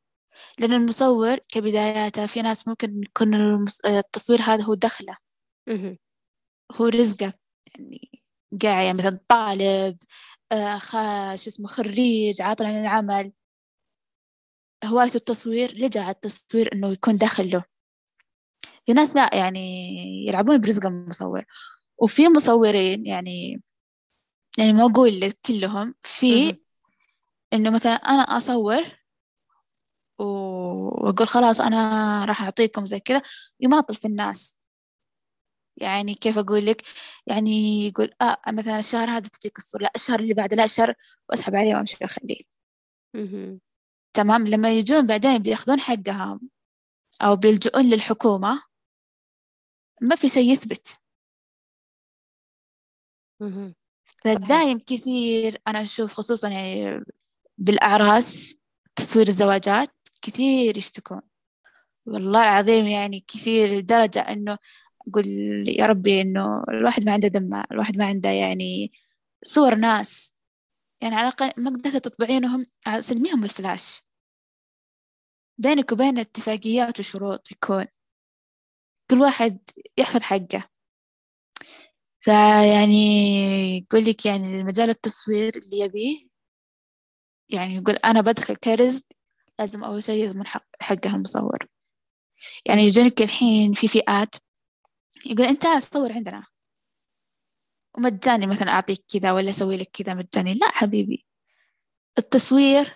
لأن 0.60 0.74
المصور 0.74 1.38
كبداياته 1.38 2.26
في 2.26 2.42
ناس 2.42 2.68
ممكن 2.68 3.04
يكون 3.04 3.64
التصوير 3.86 4.42
هذا 4.42 4.64
هو 4.64 4.74
دخله. 4.74 5.18
هو 6.72 6.86
رزقه. 6.86 7.34
يعني 7.76 8.12
قاعد 8.62 8.86
يعني 8.86 8.98
مثلا 8.98 9.20
طالب 9.28 9.98
آه 10.52 10.80
شو 11.36 11.50
اسمه 11.50 11.68
خريج 11.68 12.42
عاطل 12.42 12.66
عن 12.66 12.82
العمل. 12.82 13.34
هوايته 14.86 15.18
التصوير 15.18 15.74
لجأ 15.74 16.02
على 16.02 16.16
التصوير 16.16 16.74
إنه 16.74 16.92
يكون 16.92 17.18
دخل 17.18 17.50
له 17.52 17.64
في 18.86 18.94
ناس 18.94 19.16
لا 19.16 19.30
يعني 19.34 19.96
يلعبون 20.28 20.58
برزق 20.62 20.86
المصور. 20.86 21.46
وفي 21.98 22.30
مصورين 22.30 23.06
يعني 23.06 23.62
يعني 24.58 24.74
ما 24.74 24.86
أقول 24.86 25.32
كلهم 25.32 25.96
في 26.04 26.60
إنه 27.54 27.70
مثلا 27.70 27.94
أنا 27.94 28.22
أصور 28.22 28.99
وأقول 30.80 31.28
خلاص 31.28 31.62
أنا 31.62 32.26
راح 32.26 32.42
أعطيكم 32.42 32.86
زي 32.86 33.00
كذا 33.00 33.22
يماطل 33.60 33.96
في 33.96 34.06
الناس. 34.08 34.60
يعني 35.78 36.14
كيف 36.16 36.38
أقول 36.38 36.66
لك؟ 36.66 36.84
يعني 37.28 37.88
يقول 37.88 38.14
آه 38.22 38.38
مثلا 38.48 38.80
الشهر 38.80 39.10
هذا 39.10 39.30
تجيك 39.30 39.58
الصورة 39.58 39.82
لا 39.84 39.92
الشهر 39.96 40.20
اللي 40.20 40.34
بعده 40.34 40.56
لا 40.56 40.64
الشهر 40.64 40.96
وأسحب 41.30 41.56
عليه 41.56 41.76
وأمشي 41.76 41.98
أخليه 42.02 42.42
تمام؟ 44.14 44.48
لما 44.48 44.72
يجون 44.72 45.08
بعدين 45.08 45.38
بيأخذون 45.38 45.80
حقهم 45.80 46.50
أو 47.22 47.36
بيلجؤون 47.36 47.90
للحكومة 47.90 48.64
ما 50.02 50.16
في 50.16 50.30
شيء 50.30 50.52
يثبت. 50.54 51.00
فدايم 54.24 54.80
كثير 54.80 55.62
أنا 55.68 55.82
أشوف 55.82 56.14
خصوصا 56.14 56.50
يعني 56.50 57.04
بالأعراس 57.58 58.56
تصوير 58.96 59.28
الزواجات 59.28 59.99
كثير 60.22 60.78
يشتكون. 60.78 61.22
والله 62.06 62.44
العظيم 62.44 62.86
يعني 62.88 63.26
كثير 63.28 63.70
لدرجة 63.70 64.20
إنه 64.20 64.58
أقول 65.08 65.26
يا 65.70 65.86
ربي 65.86 66.22
إنه 66.22 66.64
الواحد 66.70 67.06
ما 67.06 67.14
عنده 67.14 67.28
دم 67.28 67.64
الواحد 67.72 67.98
ما 67.98 68.06
عنده 68.06 68.30
يعني 68.30 68.92
صور 69.46 69.76
ناس. 69.76 70.36
يعني 71.02 71.16
على 71.16 71.28
الأقل 71.28 71.64
ما 71.64 71.70
قدرت 71.72 71.98
تطبعينهم 71.98 72.66
سلميهم 73.00 73.44
الفلاش. 73.46 74.02
بينك 75.58 75.92
وبين 75.92 76.20
اتفاقيات 76.20 77.00
وشروط 77.00 77.52
يكون 77.52 77.86
كل 79.12 79.22
واحد 79.22 79.60
يحفظ 79.98 80.22
حقه. 80.22 80.70
فيعني 82.22 82.98
يقول 83.78 84.06
لك 84.06 84.26
يعني 84.26 84.64
مجال 84.64 84.90
التصوير 84.90 85.54
اللي 85.58 85.80
يبيه 85.80 86.30
يعني 87.50 87.76
يقول 87.76 87.96
أنا 87.96 88.22
بدخل 88.22 88.56
كرزق 88.56 89.06
لازم 89.60 89.84
أول 89.84 90.04
شيء 90.04 90.24
يضمن 90.24 90.48
حق 90.48 90.66
حقها 90.82 91.16
المصور 91.16 91.58
يعني 92.66 92.82
يجونك 92.82 93.22
الحين 93.22 93.74
في 93.74 93.88
فئات 93.88 94.36
يقول 95.26 95.46
أنت 95.46 95.68
صور 95.68 96.12
عندنا. 96.12 96.46
ومجاني 97.98 98.48
مثلا 98.48 98.72
أعطيك 98.72 99.04
كذا 99.14 99.32
ولا 99.32 99.50
أسوي 99.50 99.78
لك 99.78 99.90
كذا 99.94 100.14
مجاني. 100.14 100.54
لا 100.54 100.72
حبيبي. 100.72 101.26
التصوير 102.18 102.94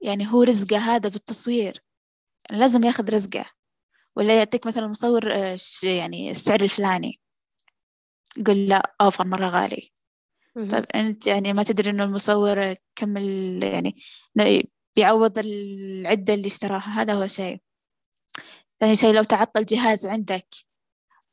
يعني 0.00 0.32
هو 0.32 0.42
رزقه 0.42 0.78
هذا 0.78 1.08
بالتصوير. 1.08 1.84
يعني 2.50 2.60
لازم 2.60 2.84
ياخذ 2.84 3.14
رزقه. 3.14 3.50
ولا 4.16 4.38
يعطيك 4.38 4.66
مثلا 4.66 4.86
مصور 4.86 5.32
آه، 5.32 5.56
يعني 5.82 6.30
السعر 6.30 6.60
الفلاني. 6.60 7.20
يقول 8.38 8.68
لا 8.68 8.94
أوفر 9.00 9.26
مرة 9.26 9.48
غالي. 9.48 9.92
طيب 10.54 10.84
أنت 10.94 11.26
يعني 11.26 11.52
ما 11.52 11.62
تدري 11.62 11.90
إنه 11.90 12.04
المصور 12.04 12.74
كم 12.96 13.16
يعني 13.62 13.96
بيعوض 14.96 15.38
العدة 15.38 16.34
اللي 16.34 16.46
اشتراها. 16.46 17.02
هذا 17.02 17.14
هو 17.14 17.26
شيء. 17.26 17.60
ثاني 18.80 18.96
شيء 18.96 19.14
لو 19.14 19.22
تعطل 19.22 19.64
جهاز 19.64 20.06
عندك 20.06 20.46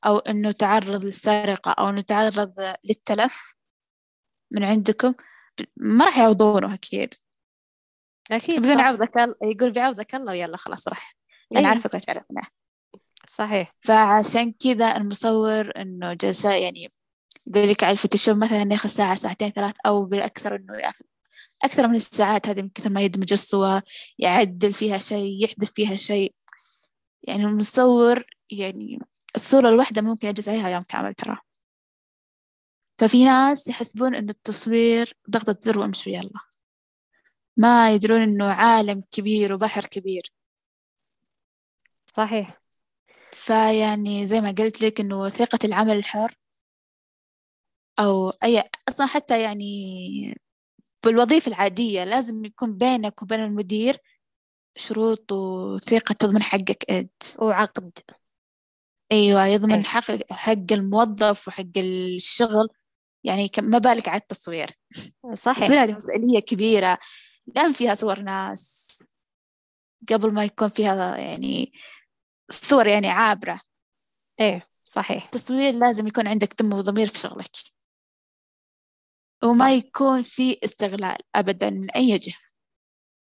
أو 0.05 0.17
إنه 0.17 0.51
تعرض 0.51 1.05
للسرقة 1.05 1.71
أو 1.71 1.89
إنه 1.89 2.01
تعرض 2.01 2.53
للتلف 2.83 3.55
من 4.51 4.63
عندكم 4.63 5.13
ما 5.77 6.05
راح 6.05 6.17
يعوضونه 6.17 6.73
أكيد. 6.73 7.13
أكيد 8.31 8.61
بيقول 8.61 8.79
عوضك 8.79 9.17
الله 9.17 9.35
يقول 9.43 9.71
بعوضك 9.71 10.15
الله 10.15 10.31
ويلا 10.31 10.57
خلاص 10.57 10.87
راح. 10.87 11.15
أنا 11.51 11.59
أيه. 11.59 11.67
عارفك 11.67 11.93
وتعرفنا 11.93 12.41
صحيح. 13.27 13.71
فعشان 13.79 14.53
كذا 14.53 14.97
المصور 14.97 15.71
إنه 15.77 16.13
جلسة 16.13 16.53
يعني 16.53 16.91
يقول 17.47 17.69
لك 17.69 17.83
على 17.83 17.91
الفوتوشوب 17.91 18.37
مثلا 18.43 18.67
ياخذ 18.71 18.89
ساعة 18.89 19.15
ساعتين 19.15 19.49
ثلاث 19.49 19.75
أو 19.85 20.05
بالأكثر 20.05 20.55
إنه 20.55 20.77
ياخذ 20.77 21.05
أكثر 21.63 21.87
من 21.87 21.95
الساعات 21.95 22.47
هذه 22.49 22.61
من 22.61 22.69
كثر 22.69 22.89
ما 22.89 23.01
يدمج 23.01 23.33
الصور 23.33 23.81
يعدل 24.19 24.73
فيها 24.73 24.97
شيء 24.97 25.43
يحذف 25.43 25.71
فيها 25.71 25.95
شيء. 25.95 26.35
يعني 27.23 27.43
المصور 27.45 28.23
يعني 28.51 28.99
الصورة 29.35 29.69
الواحدة 29.69 30.01
ممكن 30.01 30.27
يجلس 30.27 30.47
عليها 30.49 30.69
يوم 30.69 30.83
كامل 30.83 31.13
ترى. 31.13 31.37
ففي 32.99 33.25
ناس 33.25 33.67
يحسبون 33.67 34.15
إن 34.15 34.29
التصوير 34.29 35.13
ضغطة 35.29 35.57
زر 35.61 35.79
وامشوا 35.79 36.11
يلا. 36.11 36.39
ما 37.57 37.93
يدرون 37.93 38.21
إنه 38.21 38.51
عالم 38.53 39.03
كبير 39.11 39.53
وبحر 39.53 39.85
كبير. 39.85 40.33
صحيح. 42.07 42.61
فيعني 43.33 44.25
زي 44.27 44.41
ما 44.41 44.51
قلت 44.51 44.81
لك 44.81 44.99
إنه 44.99 45.21
وثيقة 45.21 45.59
العمل 45.65 45.97
الحر 45.97 46.35
أو 47.99 48.29
أي 48.29 48.63
أصلا 48.89 49.05
حتى 49.07 49.43
يعني 49.43 50.41
بالوظيفة 51.03 51.49
العادية 51.49 52.03
لازم 52.03 52.45
يكون 52.45 52.77
بينك 52.77 53.21
وبين 53.21 53.39
المدير 53.39 53.97
شروط 54.77 55.31
وثيقة 55.31 56.13
تضمن 56.13 56.43
حقك 56.43 56.91
أنت. 56.91 57.23
وعقد. 57.39 57.99
أيوة 59.11 59.45
يضمن 59.45 59.73
أيه. 59.73 59.83
حق 59.83 60.31
حق 60.31 60.71
الموظف 60.71 61.47
وحق 61.47 61.77
الشغل. 61.77 62.69
يعني 63.23 63.51
ما 63.57 63.77
بالك 63.77 64.07
على 64.07 64.21
التصوير. 64.21 64.77
صحيح. 65.33 65.57
التصوير 65.57 65.83
هذه 65.83 65.93
مسؤولية 65.93 66.39
كبيرة. 66.39 66.97
لأن 67.55 67.71
فيها 67.71 67.95
صور 67.95 68.19
ناس. 68.19 68.89
قبل 70.09 70.33
ما 70.33 70.45
يكون 70.45 70.69
فيها 70.69 71.17
يعني 71.17 71.71
صور 72.49 72.87
يعني 72.87 73.07
عابرة. 73.07 73.61
إيه 74.39 74.69
صحيح. 74.83 75.23
التصوير 75.23 75.73
لازم 75.73 76.07
يكون 76.07 76.27
عندك 76.27 76.61
دم 76.61 76.73
وضمير 76.73 77.07
في 77.07 77.19
شغلك. 77.19 77.51
وما. 79.43 79.73
يكون 79.73 80.23
في 80.23 80.59
استغلال 80.63 81.17
أبدا 81.35 81.69
من 81.69 81.91
أي 81.91 82.17
جهة. 82.17 82.35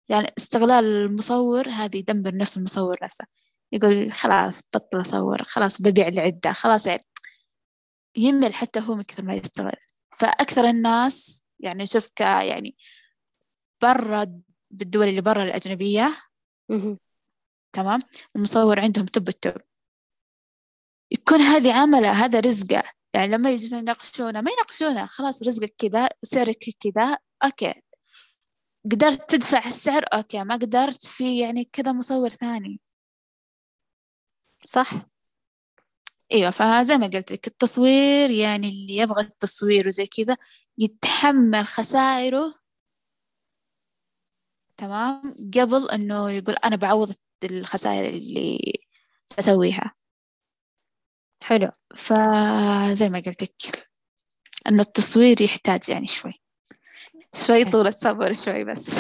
يعني 0.10 0.28
استغلال 0.38 0.86
المصور 0.86 1.70
هذه 1.70 1.98
يدمر 1.98 2.36
نفس 2.36 2.58
المصور 2.58 2.98
نفسه. 3.04 3.26
يقول 3.72 4.12
خلاص 4.12 4.62
بطل 4.74 5.02
أصور 5.02 5.44
خلاص 5.44 5.82
ببيع 5.82 6.08
العدة 6.08 6.54
خلاص 6.54 6.88
يعني 6.88 7.06
يمل 8.18 8.54
حتى 8.54 8.80
هو 8.80 8.96
من 8.96 9.04
كثر 9.04 9.24
ما 9.24 9.34
يستغل. 9.34 9.76
فأكثر 10.20 10.66
الناس 10.66 11.44
يعني 11.60 11.86
شوف 11.86 12.08
ك 12.16 12.22
يعني 12.22 12.76
برا 13.82 14.42
بالدول 14.72 15.08
اللي 15.08 15.22
برا 15.22 15.44
الأجنبية 15.44 16.16
تمام؟ 17.74 18.00
المصور 18.36 18.80
عندهم 18.80 19.06
توب 19.06 19.30
التوب. 19.30 19.62
يكون 21.12 21.40
هذه 21.40 21.74
عملة 21.74 22.12
هذا 22.12 22.40
رزقة. 22.40 22.84
يعني 23.14 23.28
لما 23.32 23.52
يجون 23.52 23.80
يناقشونه 23.80 24.42
ما 24.42 24.52
يناقشونه 24.52 25.06
خلاص 25.06 25.44
رزقك 25.48 25.76
كذا 25.78 26.10
سعرك 26.24 26.58
كذا 26.80 27.18
okay. 27.46 27.74
قدرت 28.92 29.30
تدفع 29.30 29.68
السعر؟ 29.68 30.06
okay. 30.14 30.44
ما 30.44 30.56
قدرت 30.56 31.06
في 31.06 31.40
يعني 31.40 31.66
كذا 31.74 31.92
مصور 31.92 32.30
ثاني. 32.30 32.80
صح. 34.66 34.92
إيوه 36.32 36.52
فزي 36.52 36.98
ما 36.98 37.08
قلت 37.08 37.32
لك 37.32 37.48
التصوير 37.48 38.30
يعني 38.30 38.70
اللي 38.70 38.98
يبغى 38.98 39.22
التصوير 39.24 39.88
وزي 39.88 40.06
كذا 40.06 40.38
يتحمل 40.78 41.66
خسائره. 41.68 42.54
تمام؟ 44.78 45.22
قبل 45.54 45.90
إنه 45.90 46.32
يقول 46.32 46.56
أنا 46.56 46.76
بعوض 46.76 47.14
الخسائر 47.44 48.10
اللي 48.10 48.74
بسويها 49.38 49.96
حلو. 51.44 51.70
فزي 51.96 53.10
ما 53.10 53.22
قلت 53.26 53.44
لك 53.44 53.90
إنه 54.70 54.82
التصوير 54.82 55.42
يحتاج 55.42 55.90
يعني 55.90 56.08
شوي. 56.08 56.34
شوي 57.34 57.66
طولة 57.66 57.92
صبر 57.92 58.34
شوي 58.34 58.64
بس. 58.64 58.92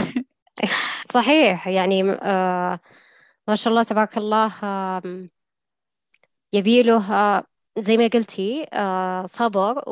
صحيح. 1.13 1.67
يعني 1.67 2.11
آه 2.11 2.79
ما 3.47 3.55
شاء 3.55 3.71
الله 3.71 3.83
تبارك 3.83 4.17
الله 4.17 4.53
آه 4.63 5.27
يبيله 6.53 7.13
آه 7.13 7.43
زي 7.77 7.97
ما 7.97 8.07
قلتي 8.07 8.67
آه 8.73 9.25
صبر 9.25 9.83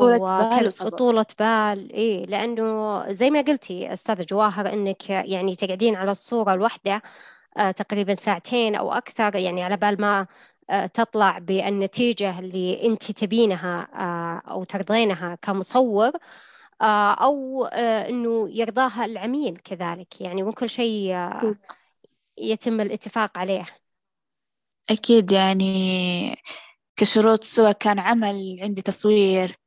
وطولة 0.82 1.26
بال 1.40 1.92
إيه 1.94 2.26
لأنه 2.26 3.12
زي 3.12 3.30
ما 3.30 3.42
قلتي 3.42 3.94
أستاذة 3.94 4.26
جواهر 4.30 4.74
إنك 4.74 5.10
يعني 5.10 5.56
تقعدين 5.56 5.96
على 5.96 6.12
الصورة 6.12 6.54
الواحدة 6.54 7.02
آه 7.58 7.72
تقريبا 7.72 8.16
ساعتين 8.16 8.76
أو 8.76 8.92
أكثر 8.94 9.36
يعني 9.36 9.64
على 9.64 9.78
بال 9.78 10.02
ما 10.02 10.28
تطلع 10.94 11.38
بالنتيجة 11.38 12.40
اللي 12.40 12.84
أنت 12.84 13.12
تبينها 13.12 13.88
آه 13.94 14.52
أو 14.52 14.64
ترضينها 14.64 15.36
كمصور 15.36 16.12
آه 16.82 17.14
أو 17.14 17.66
آه 17.66 18.10
إنه 18.10 18.50
يرضاها 18.50 19.06
العميل 19.06 19.58
كذلك. 19.58 20.22
يعني 20.22 20.44
مو 20.44 20.52
كل 20.52 20.70
شيء 20.70 21.14
آه 21.14 21.56
يتم 22.38 22.82
الاتفاق 22.82 23.38
عليه. 23.38 23.66
أكيد 24.90 25.32
يعني 25.32 26.36
كشروط 26.96 27.44
سواء 27.44 27.72
كان 27.72 28.00
عمل 28.00 28.58
عندي 28.62 28.82
تصوير 28.82 29.58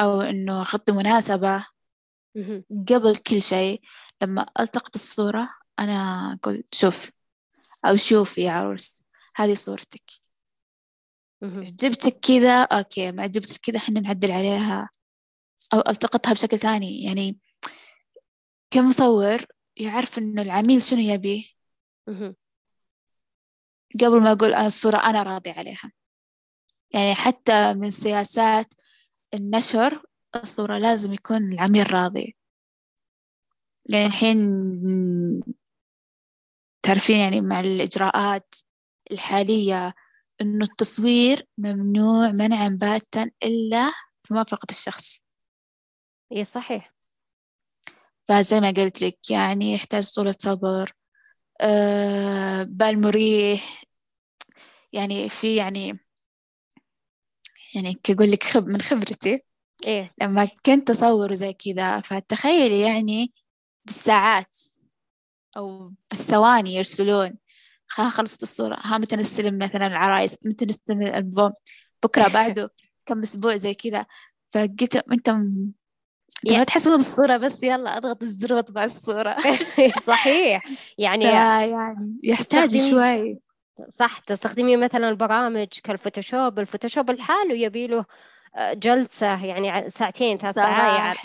أو 0.00 0.20
إنه 0.20 0.60
أغطي 0.60 0.92
مناسبة 0.92 1.66
قبل 2.88 3.16
كل 3.16 3.42
شيء 3.42 3.80
لما 4.22 4.46
ألتقط 4.60 4.94
الصورة 4.94 5.48
أنا 5.78 6.32
أقول 6.32 6.64
شوف 6.72 7.10
أو 7.84 7.96
شوف 7.96 8.38
يا 8.38 8.50
عروس. 8.52 9.03
هذه 9.36 9.54
صورتك. 9.54 10.10
عجبتك 11.42 12.18
كذا 12.20 12.62
أوكي 12.62 13.12
ما 13.12 13.22
عجبتك 13.22 13.60
كذا 13.60 13.76
إحنا 13.76 14.00
نعدل 14.00 14.32
عليها. 14.32 14.88
أو 15.74 15.80
ألتقطها 15.80 16.32
بشكل 16.32 16.58
ثاني. 16.58 17.02
يعني 17.04 17.38
كمصور 18.70 19.46
يعرف 19.76 20.18
إنه 20.18 20.42
العميل 20.42 20.82
شنو 20.82 21.00
يبيه 21.00 21.44
قبل 24.00 24.20
ما 24.22 24.32
أقول 24.32 24.54
أنا 24.54 24.66
الصورة 24.66 24.96
أنا 24.96 25.22
راضي 25.22 25.50
عليها. 25.50 25.92
يعني 26.94 27.14
حتى 27.14 27.74
من 27.74 27.90
سياسات 27.90 28.74
النشر 29.34 30.02
الصورة 30.36 30.78
لازم 30.78 31.12
يكون 31.12 31.52
العميل 31.52 31.94
راضي. 31.94 32.36
يعني 33.90 34.06
الحين 34.06 34.38
تعرفين 36.82 37.16
يعني 37.16 37.40
مع 37.40 37.60
الإجراءات 37.60 38.54
الحالية 39.10 39.94
إنه 40.40 40.64
التصوير 40.64 41.46
ممنوع 41.58 42.30
منعا 42.30 42.68
باتا 42.68 43.30
إلا 43.42 43.92
بموافقة 44.30 44.66
الشخص. 44.70 45.20
إي 46.32 46.44
صحيح. 46.44 46.94
فزي 48.24 48.60
ما 48.60 48.70
قلت 48.70 49.02
لك 49.02 49.30
يعني 49.30 49.74
يحتاج 49.74 50.12
طولة 50.14 50.34
صبر 50.38 50.92
أه 51.60 52.62
بال 52.62 53.00
مريح. 53.00 53.84
يعني 54.92 55.28
في 55.28 55.56
يعني 55.56 55.98
يعني 57.74 57.94
كأقول 57.94 58.30
لك 58.30 58.42
خب 58.42 58.66
من 58.66 58.80
خبرتي. 58.80 59.42
إيه؟ 59.86 60.14
لما 60.22 60.48
كنت 60.66 60.90
أصور 60.90 61.34
زي 61.34 61.52
كذا 61.52 62.00
فتخيلي 62.00 62.80
يعني 62.80 63.32
بالساعات 63.84 64.56
أو 65.56 65.92
بالثواني 66.10 66.74
يرسلون. 66.74 67.38
ها 67.96 68.10
خلصت 68.10 68.42
الصورة. 68.42 68.78
ها 68.80 68.98
متى 68.98 69.16
نستلم 69.16 69.58
مثلا 69.58 69.86
العرايس؟ 69.86 70.38
متى 70.46 70.66
نستلم 70.66 71.02
الألبوم؟ 71.02 71.52
بكرة 72.02 72.28
بعده 72.28 72.70
كم 73.06 73.20
أسبوع 73.20 73.56
زي 73.56 73.74
كذا. 73.74 74.06
فقلت 74.50 74.96
أنت 74.96 75.28
يعني 76.44 76.58
ما 76.58 76.64
تحسون 76.64 76.94
الصورة 76.94 77.36
بس 77.36 77.62
يلا 77.62 77.96
أضغط 77.96 78.22
الزر 78.22 78.54
وأطبع 78.54 78.84
الصورة. 78.84 79.36
صحيح. 80.06 80.64
يعني 80.98 81.24
يعني 81.34 82.18
يحتاج 82.22 82.90
شوي. 82.90 83.38
صح 83.88 84.18
تستخدمي 84.18 84.76
مثلا 84.76 85.14
برامج 85.14 85.68
كال 85.84 85.96
Photoshop. 85.96 86.58
ال 86.58 86.63
Photoshop 86.63 87.10
لحاله 87.10 87.54
يبي 87.54 87.86
له 87.86 88.04
آه، 88.56 88.72
جلسة 88.72 89.44
يعني 89.44 89.90
ساعتين 89.90 90.38
ثلاث 90.38 90.54
ساعات. 90.54 91.16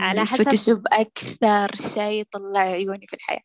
على 0.00 0.20
حسب 0.20 0.40
ال 0.40 0.44
Photoshop 0.44 0.82
أكثر 0.92 1.76
شيء 1.76 2.24
طلع 2.32 2.60
عيوني 2.60 3.06
في 3.06 3.14
الحياة. 3.14 3.42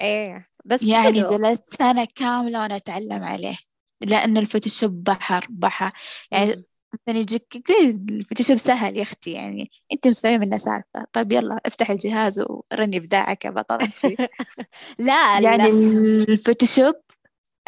إيه. 0.00 0.49
بس 0.64 0.82
يعني 0.82 1.22
جلست 1.22 1.66
سنة 1.66 2.06
كاملة 2.14 2.60
وأنا 2.60 2.76
أتعلم 2.76 3.22
عليه 3.22 3.56
لأن 4.00 4.36
ال 4.36 4.43
Photoshop 4.43 5.04
بحر 5.04 5.46
بحر. 5.50 5.92
يعني 6.30 6.64
مثلا 6.94 7.20
يجيك 7.20 7.64
ال 8.10 8.15
Photoshop 8.15 8.56
سهل 8.56 8.96
يا 8.96 9.02
أختي 9.02 9.32
يعني 9.32 9.70
أنت 9.92 10.08
مسوية 10.08 10.38
منه 10.38 10.56
سالفة. 10.56 11.06
طيب 11.12 11.32
يلا 11.32 11.60
افتح 11.66 11.90
الجهاز 11.90 12.40
ورني 12.40 12.96
إبداعك 12.96 13.44
يا 13.44 13.50
بطل 13.50 13.80
أنت 13.80 13.96
فيه. 13.96 14.16
لا 14.98 15.40
يعني 15.40 15.66
ال 15.66 15.79
Photoshop 15.79 16.94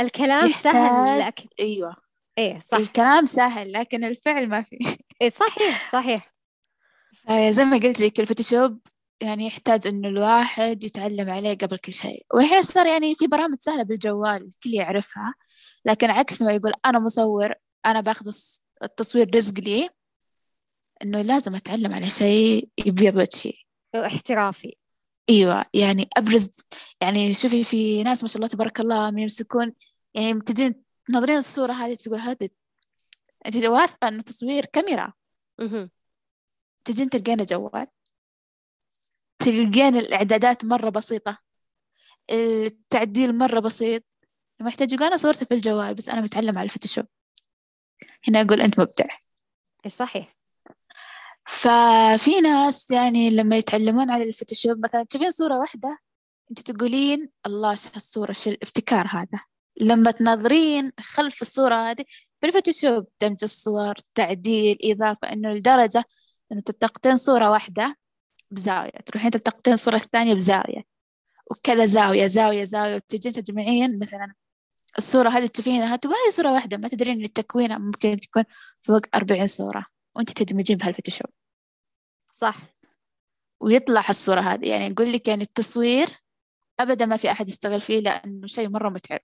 الكلام 0.00 0.52
سهل 0.52 1.20
لكن 1.20 1.44
أيوه. 1.61 1.96
إيه 2.38 2.59
صح. 2.59 2.76
الكلام 2.76 3.24
سهل 3.24 3.72
لكن 3.72 4.05
الفعل 4.05 4.48
ما 4.48 4.62
في. 4.62 4.96
إيه 5.22 5.31
صحيح 5.31 5.92
صحيح. 5.92 6.33
زي 7.50 7.64
ما 7.64 7.76
قلت 7.76 8.00
لك 8.00 8.20
الفوتوشوب 8.20 8.78
يعني 9.22 9.46
يحتاج 9.46 9.87
إنه 9.87 10.08
الواحد 10.08 10.85
يتعلم 10.85 11.30
عليه 11.30 11.54
قبل 11.58 11.78
كل 11.78 11.92
شيء. 11.92 12.26
والحين 12.35 12.62
صار 12.62 12.87
يعني 12.87 13.14
في 13.14 13.26
برامج 13.26 13.56
سهلة 13.61 13.82
بالجوال 13.82 14.46
الكل 14.46 14.74
يعرفها 14.74 15.35
لكن 15.87 16.11
عكس 16.11 16.42
ما 16.42 16.52
يقول 16.52 16.72
أنا 16.87 16.98
مصور 16.98 17.54
أنا 17.87 18.00
باخذ 18.00 18.32
التصوير 18.82 19.35
رزق 19.35 19.61
لي 19.61 19.88
إنه 21.02 21.22
لازم 21.22 21.54
أتعلم 21.54 21.92
على 21.94 22.11
شيء 22.11 22.68
يبيض 22.87 23.16
وجهي 23.16 23.52
احترافي 23.94 24.76
أيوه 25.30 25.64
يعني 25.74 26.08
أبرز 26.16 26.50
يعني 27.00 27.35
شوفي 27.35 27.64
في 27.64 28.02
ناس 28.02 28.22
ما 28.22 28.28
شاء 28.28 28.37
الله 28.37 28.48
تبارك 28.48 28.80
الله 28.80 29.11
من 29.11 29.18
يمسكون 29.18 29.72
يعني 30.14 30.40
تجين 30.40 30.82
تنظرين 31.06 31.37
الصورة 31.37 31.72
هذه 31.72 31.94
تقول 31.94 32.18
هذه 32.18 32.48
انت 33.46 33.56
واثقة 33.56 34.08
إنه 34.08 34.22
تصوير 34.22 34.64
كاميرا. 34.64 35.12
تجين 36.85 37.11
تلقينا 37.11 37.44
جوال. 37.44 37.87
تلقين 39.44 39.96
الإعدادات 39.96 40.64
مرة 40.64 40.90
بسيطة. 40.90 41.38
التعديل 42.31 43.38
مرة 43.38 43.61
بسيط. 43.61 44.05
محتاج 44.61 44.92
يقول 44.92 45.07
أنا 45.07 45.16
صورته 45.16 45.46
في 45.46 45.55
الجوال 45.55 45.94
بس 45.94 46.09
أنا 46.09 46.20
متعلم 46.20 46.59
على 46.59 46.64
الفوتوشوب. 46.64 47.07
هنا 48.28 48.40
أقول 48.40 48.61
أنت 48.61 48.81
مبدع. 48.81 49.07
صحيح. 49.87 50.37
ففي 51.46 52.40
ناس 52.42 52.90
يعني 52.90 53.31
لما 53.31 53.57
يتعلمون 53.57 54.11
على 54.11 54.24
ال 54.24 54.31
Photoshop 54.31 54.85
مثلا 54.85 55.02
تشوفين 55.02 55.31
صورة 55.31 55.59
واحدة 55.59 55.98
أنت 56.50 56.70
تقولين 56.70 57.31
الله 57.46 57.74
شو 57.74 57.88
هالصورة؟ 57.94 58.33
شو 58.33 58.50
الابتكار 58.50 59.07
هذا؟ 59.11 59.44
لما 59.81 60.11
تنظرين 60.11 60.92
خلف 61.00 61.42
الصورة 61.42 61.74
هذه 61.90 62.05
بال 62.42 62.54
Photoshop 62.54 63.07
دمج 63.20 63.38
الصور 63.42 63.94
تعديل 64.14 64.78
إضافة 64.85 65.33
إنه 65.33 65.52
لدرجة 65.52 66.05
إنه 66.52 66.61
تلتقطين 66.61 67.16
صورة 67.16 67.50
واحدة. 67.50 67.96
بزاوية 68.52 68.90
تروحين 69.06 69.30
تلتقطين 69.30 69.72
الصورة 69.74 69.96
الثانية 69.96 70.34
بزاوية. 70.34 70.84
وكذا 71.50 71.86
زاوية 71.86 72.26
زاوية 72.26 72.64
زاوية 72.64 72.94
وتجين 72.96 73.32
تجمعين 73.32 73.98
مثلا. 73.98 74.34
الصورة 74.98 75.28
هذه 75.28 75.46
تشوفينها 75.46 75.96
تقول 75.96 76.14
هذه 76.14 76.32
صورة 76.32 76.52
واحدة 76.52 76.76
ما 76.76 76.88
تدرين 76.88 77.18
إن 77.18 77.24
التكوين 77.24 77.78
ممكن 77.78 78.16
تكون 78.20 78.44
فوق 78.80 79.02
أربعين 79.14 79.46
صورة. 79.46 79.86
وأنت 80.16 80.30
تدمجين 80.32 80.76
بهالفوتوشوب. 80.76 81.30
صح. 82.32 82.56
ويطلع 83.60 84.04
الصورة 84.10 84.40
هذه. 84.40 84.68
يعني 84.68 84.88
نقول 84.88 85.12
لك 85.12 85.28
يعني 85.28 85.42
التصوير 85.42 86.08
أبدا 86.80 87.06
ما 87.06 87.16
في 87.16 87.30
أحد 87.30 87.48
يستغل 87.48 87.80
فيه 87.80 88.00
لأنه 88.00 88.46
شيء 88.46 88.68
مرة 88.68 88.88
متعب. 88.88 89.20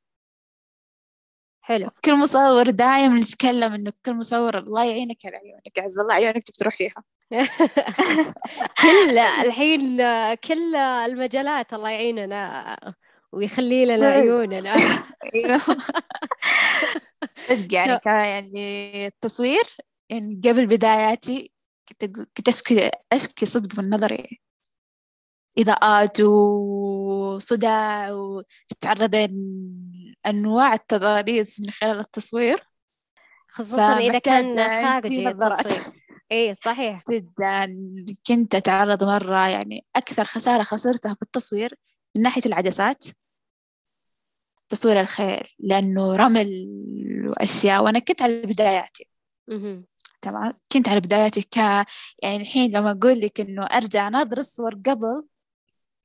حلو. 1.61 1.91
كل 2.05 2.19
مصور 2.23 2.71
دايم 2.71 3.19
نتكلم 3.19 3.73
إنه 3.73 3.93
كل 4.07 4.15
مصور 4.15 4.59
الله 4.59 4.85
يعينك 4.85 5.27
على 5.27 5.37
عيونك 5.37 5.79
عز 5.79 5.99
الله 5.99 6.15
عيونك 6.15 6.43
تروح 6.59 6.77
فيها 6.77 7.05
كل 8.83 9.19
الحين 9.19 9.99
كل 10.35 10.77
المجالات 10.77 11.75
الله 11.75 11.91
يعيننا 11.91 12.77
ويخلي 13.33 13.87
لنا 13.87 14.07
عيوننا 14.07 14.75
أيوه. 15.35 15.61
يعني 17.73 17.99
كان 18.05 18.25
يعني 18.25 19.07
التصوير 19.07 19.65
يعني 20.11 20.41
قبل 20.45 20.67
بداياتي 20.67 21.53
كنت 22.37 22.49
أشكي 22.49 22.91
أشكي 23.13 23.47
صدق 23.47 23.79
من 23.79 23.91
نظري. 23.91 24.41
إضاءات 25.59 26.21
وصداع 26.21 28.11
وتتعرضين 28.13 29.33
أنواع 30.27 30.75
التضاريس 30.75 31.61
من 31.61 31.71
خلال 31.71 31.99
التصوير 31.99 32.61
خصوصا 33.49 33.99
إذا 33.99 34.19
كان 34.19 34.53
خارجي 34.85 35.29
التصوير. 35.29 35.98
إيه 36.33 36.53
صحيح. 36.53 37.03
جدا. 37.11 37.77
كنت 38.27 38.55
أتعرض 38.55 39.05
مرة 39.05 39.49
يعني 39.49 39.87
أكثر 39.97 40.25
خسارة 40.25 40.63
خسرتها 40.63 41.15
في 41.15 41.23
التصوير 41.23 41.75
من 42.17 42.23
ناحية 42.23 42.43
العدسات 42.47 43.05
تصوير 44.69 45.01
الخيل 45.01 45.43
لأنه 45.59 46.17
رمل 46.17 46.69
وأشياء 47.29 47.85
وأنا 47.85 47.99
كنت 47.99 48.23
على 48.23 48.43
بداياتي. 48.43 49.09
تمام؟ 50.23 50.53
كنت 50.73 50.89
على 50.89 51.01
بداياتي 51.01 51.43
ك 51.43 51.57
يعني 51.57 52.37
الحين 52.37 52.71
لما 52.77 52.91
أقول 52.91 53.21
لك 53.21 53.41
إنه 53.41 53.65
أرجع 53.67 54.09
ناظر 54.09 54.39
الصور 54.39 54.75
قبل 54.75 55.29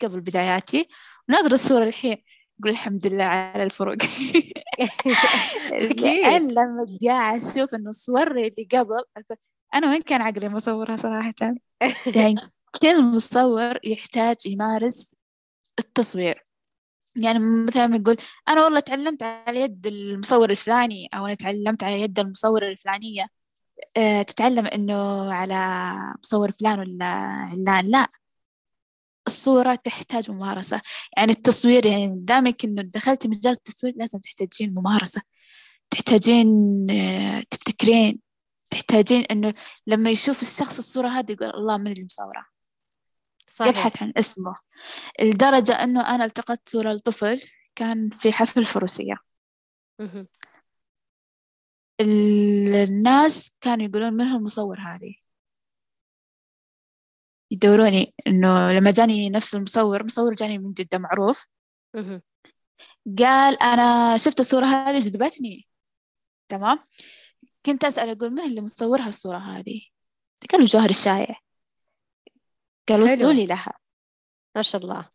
قبل 0.01 0.21
بداياتي 0.21 0.88
وناظر 1.29 1.51
الصور 1.51 1.83
الحين 1.83 2.23
أقول 2.59 2.71
الحمد 2.71 3.07
لله 3.07 3.23
على 3.23 3.63
الفروق. 3.63 3.95
لأن 6.01 6.51
لما 6.51 6.86
قاعد 7.07 7.41
أشوف 7.41 7.75
إنه 7.75 7.89
الصور 7.89 8.31
اللي 8.31 8.67
قبل 8.71 9.03
أنا 9.73 9.89
وين 9.89 10.01
كان 10.01 10.21
عقلي 10.21 10.49
مصورها 10.49 10.97
صراحة؟ 10.97 11.33
يعني 12.15 12.36
كل 12.81 13.03
مصور 13.03 13.79
يحتاج 13.83 14.36
يمارس 14.45 15.15
التصوير. 15.79 16.43
يعني 17.15 17.39
مثلا 17.39 17.95
يقول 17.95 18.17
أنا 18.49 18.63
والله 18.63 18.79
تعلمت 18.79 19.23
على 19.23 19.62
يد 19.62 19.88
المصور 19.88 20.49
الفلاني 20.51 21.09
أو 21.13 21.25
أنا 21.25 21.33
تعلمت 21.33 21.83
على 21.83 22.01
يد 22.01 22.19
المصورة 22.19 22.67
الفلانية. 22.67 23.27
أه 23.97 24.21
تتعلم 24.21 24.65
إنه 24.65 25.33
على 25.33 25.93
مصور 26.23 26.51
فلان 26.51 26.79
ولا 26.79 27.05
علان؟ 27.05 27.91
لا. 27.91 28.07
الصورة 29.27 29.75
تحتاج 29.75 30.31
ممارسة. 30.31 30.81
يعني 31.17 31.31
التصوير 31.31 31.86
يعني 31.86 32.13
دامك 32.15 32.65
إنه 32.65 32.81
دخلتي 32.81 33.27
مجال 33.27 33.53
التصوير 33.53 33.93
لازم 33.97 34.19
تحتاجين 34.19 34.73
ممارسة. 34.73 35.21
تحتاجين 35.89 36.47
آه، 36.91 37.43
تبتكرين. 37.49 38.22
تحتاجين 38.73 39.21
إنه 39.21 39.53
لما 39.88 40.09
يشوف 40.09 40.41
الشخص 40.41 40.77
الصورة 40.77 41.07
هذه 41.07 41.31
يقول 41.31 41.49
الله 41.49 41.77
من 41.77 41.91
اللي 41.91 42.03
مصورة 42.03 42.45
صحيح. 43.47 43.69
يبحث 43.69 44.03
عن 44.03 44.13
اسمه. 44.17 44.55
لدرجة 45.21 45.73
إنه 45.83 46.15
أنا 46.15 46.25
التقطت 46.25 46.69
صورة 46.69 46.93
لطفل 46.93 47.41
كان 47.75 48.09
في 48.09 48.31
حفل 48.31 48.65
فروسية. 48.65 49.17
الناس 52.01 53.51
كانوا 53.62 53.86
يقولون 53.86 54.13
من 54.13 54.25
هو 54.25 54.38
المصور 54.38 54.79
هذه؟ 54.79 55.15
يدوروني 57.51 58.13
إنه 58.27 58.71
لما 58.71 58.91
جاني 58.91 59.29
نفس 59.29 59.55
المصور 59.55 60.03
مصور 60.03 60.33
جاني 60.33 60.57
من 60.57 60.73
جدة 60.73 60.97
معروف. 60.97 61.47
قال 63.19 63.62
أنا 63.62 64.17
شفت 64.17 64.39
الصورة 64.39 64.65
هذه 64.65 64.99
جذبتني 64.99 65.67
تمام؟ 66.47 66.79
كنت 67.65 67.84
أسأل 67.84 68.10
أقول 68.10 68.30
من 68.30 68.39
اللي 68.39 68.62
مصورها 68.62 69.10
الصورة 69.10 69.38
هذه؟ 69.38 69.82
قالوا 70.52 70.65
جوهر 70.65 70.89
الشايع 70.89 71.36
قال 72.89 73.02
وصلوا 73.02 73.34
لي 73.34 73.45
لها. 73.45 73.73
ما 74.56 74.62
شاء 74.62 74.82
الله. 74.82 75.10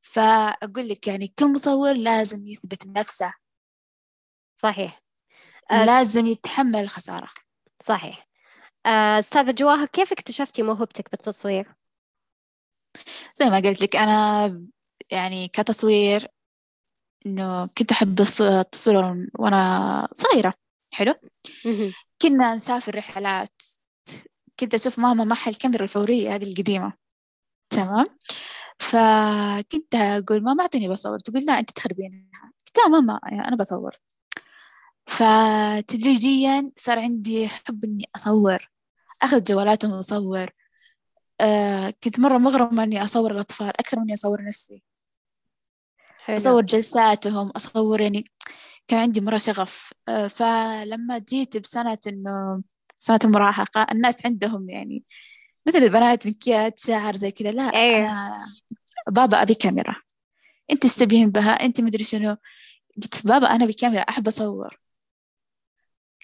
فأقول 0.00 0.88
لك 0.88 1.08
يعني 1.08 1.28
كل 1.38 1.52
مصور 1.52 1.92
لازم 1.92 2.46
يثبت 2.46 2.86
نفسه. 2.86 3.32
صحيح. 4.56 5.02
لازم 5.70 6.26
يتحمل 6.26 6.80
الخسارة. 6.80 7.30
صحيح. 7.82 8.28
أستاذة 8.86 9.50
جواهر 9.50 9.86
كيف 9.86 10.12
اكتشفتي 10.12 10.62
موهبتك 10.62 11.10
بالتصوير؟ 11.10 11.74
زي 13.34 13.50
ما 13.50 13.56
قلت 13.56 13.82
لك 13.82 13.96
أنا 13.96 14.46
يعني 15.10 15.48
كتصوير 15.48 16.28
إنه 17.26 17.66
كنت 17.66 17.92
أحب 17.92 18.20
التصوير 18.20 19.28
وأنا 19.38 20.08
صغيرة. 20.14 20.54
حلو؟ 20.92 21.14
كنا 22.22 22.54
نسافر 22.54 22.96
رحلات. 22.96 23.62
كنت 24.60 24.74
أشوف 24.74 24.98
ماما 24.98 25.24
معها 25.24 25.48
الكاميرا 25.48 25.84
الفورية 25.84 26.34
هذه 26.34 26.52
القديمة. 26.52 26.92
تمام؟ 27.70 28.04
فكنت 28.78 29.94
أقول 29.94 30.42
ماما 30.42 30.62
أعطيني 30.62 30.88
بصور. 30.88 31.18
تقول 31.18 31.42
لا 31.44 31.58
أنت 31.58 31.70
تخربينها. 31.70 32.52
قلت 32.66 32.78
لا 32.78 32.88
ماما 32.88 33.20
يعني 33.24 33.48
أنا 33.48 33.56
بصور. 33.56 33.96
فتدريجيا 35.06 36.72
صار 36.76 36.98
عندي 36.98 37.48
حب 37.48 37.84
إني 37.84 38.04
أصور. 38.16 38.70
أخذ 39.22 39.42
جوالاتهم 39.44 39.92
وأصور 39.92 40.50
آه 41.40 41.94
كنت 42.04 42.20
مرة 42.20 42.38
مغرمة 42.38 42.82
إني 42.82 43.04
أصور 43.04 43.30
الأطفال 43.30 43.68
أكثر 43.68 43.96
من 43.96 44.02
إني 44.02 44.14
أصور 44.14 44.44
نفسي. 44.44 44.82
حلو. 46.24 46.36
أصور 46.36 46.62
جلساتهم 46.62 47.50
أصور 47.50 48.00
يعني 48.00 48.24
كان 48.88 49.00
عندي 49.00 49.20
مرة 49.20 49.38
شغف. 49.38 49.92
آه 50.08 50.28
فلما 50.28 51.18
جيت 51.18 51.56
بسنة 51.56 51.98
إنه 52.06 52.62
سنة 52.98 53.18
المراهقة 53.24 53.86
الناس 53.92 54.26
عندهم 54.26 54.70
يعني 54.70 55.04
مثل 55.66 55.78
البنات 55.78 56.26
مكياج 56.26 56.72
شعر 56.76 57.16
زي 57.16 57.30
كذا. 57.30 57.50
لا 57.52 57.62
أيه. 57.62 57.98
أنا 57.98 58.46
بابا 59.10 59.42
أبي 59.42 59.54
كاميرا. 59.54 59.96
أنت 60.70 60.84
إيش 60.84 60.96
تبين 60.96 61.30
بها؟ 61.30 61.50
أنت 61.52 61.80
مدري 61.80 62.04
شنو. 62.04 62.36
قلت 62.96 63.26
بابا 63.26 63.46
أنا 63.46 63.66
بكاميرا 63.66 64.02
أحب 64.02 64.28
أصور. 64.28 64.78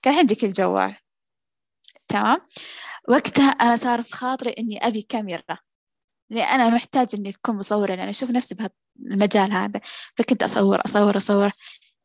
كان 0.02 0.14
عندك 0.14 0.44
الجوال 0.44 0.96
تمام. 2.08 2.40
وقتها 3.08 3.48
أنا 3.50 3.76
صار 3.76 4.02
في 4.02 4.12
خاطري 4.16 4.50
إني 4.58 4.86
أبي 4.86 5.02
كاميرا. 5.02 5.58
لأن 6.30 6.60
أنا 6.60 6.74
محتاج 6.74 7.08
إني 7.14 7.30
أكون 7.30 7.56
مصورة 7.58 7.94
لأن 7.94 8.08
أشوف 8.08 8.30
نفسي 8.30 8.54
بهالمجال 8.54 9.52
هذا. 9.52 9.80
فكنت 10.16 10.42
أصور 10.42 10.80
أصور 10.84 11.16
أصور. 11.16 11.52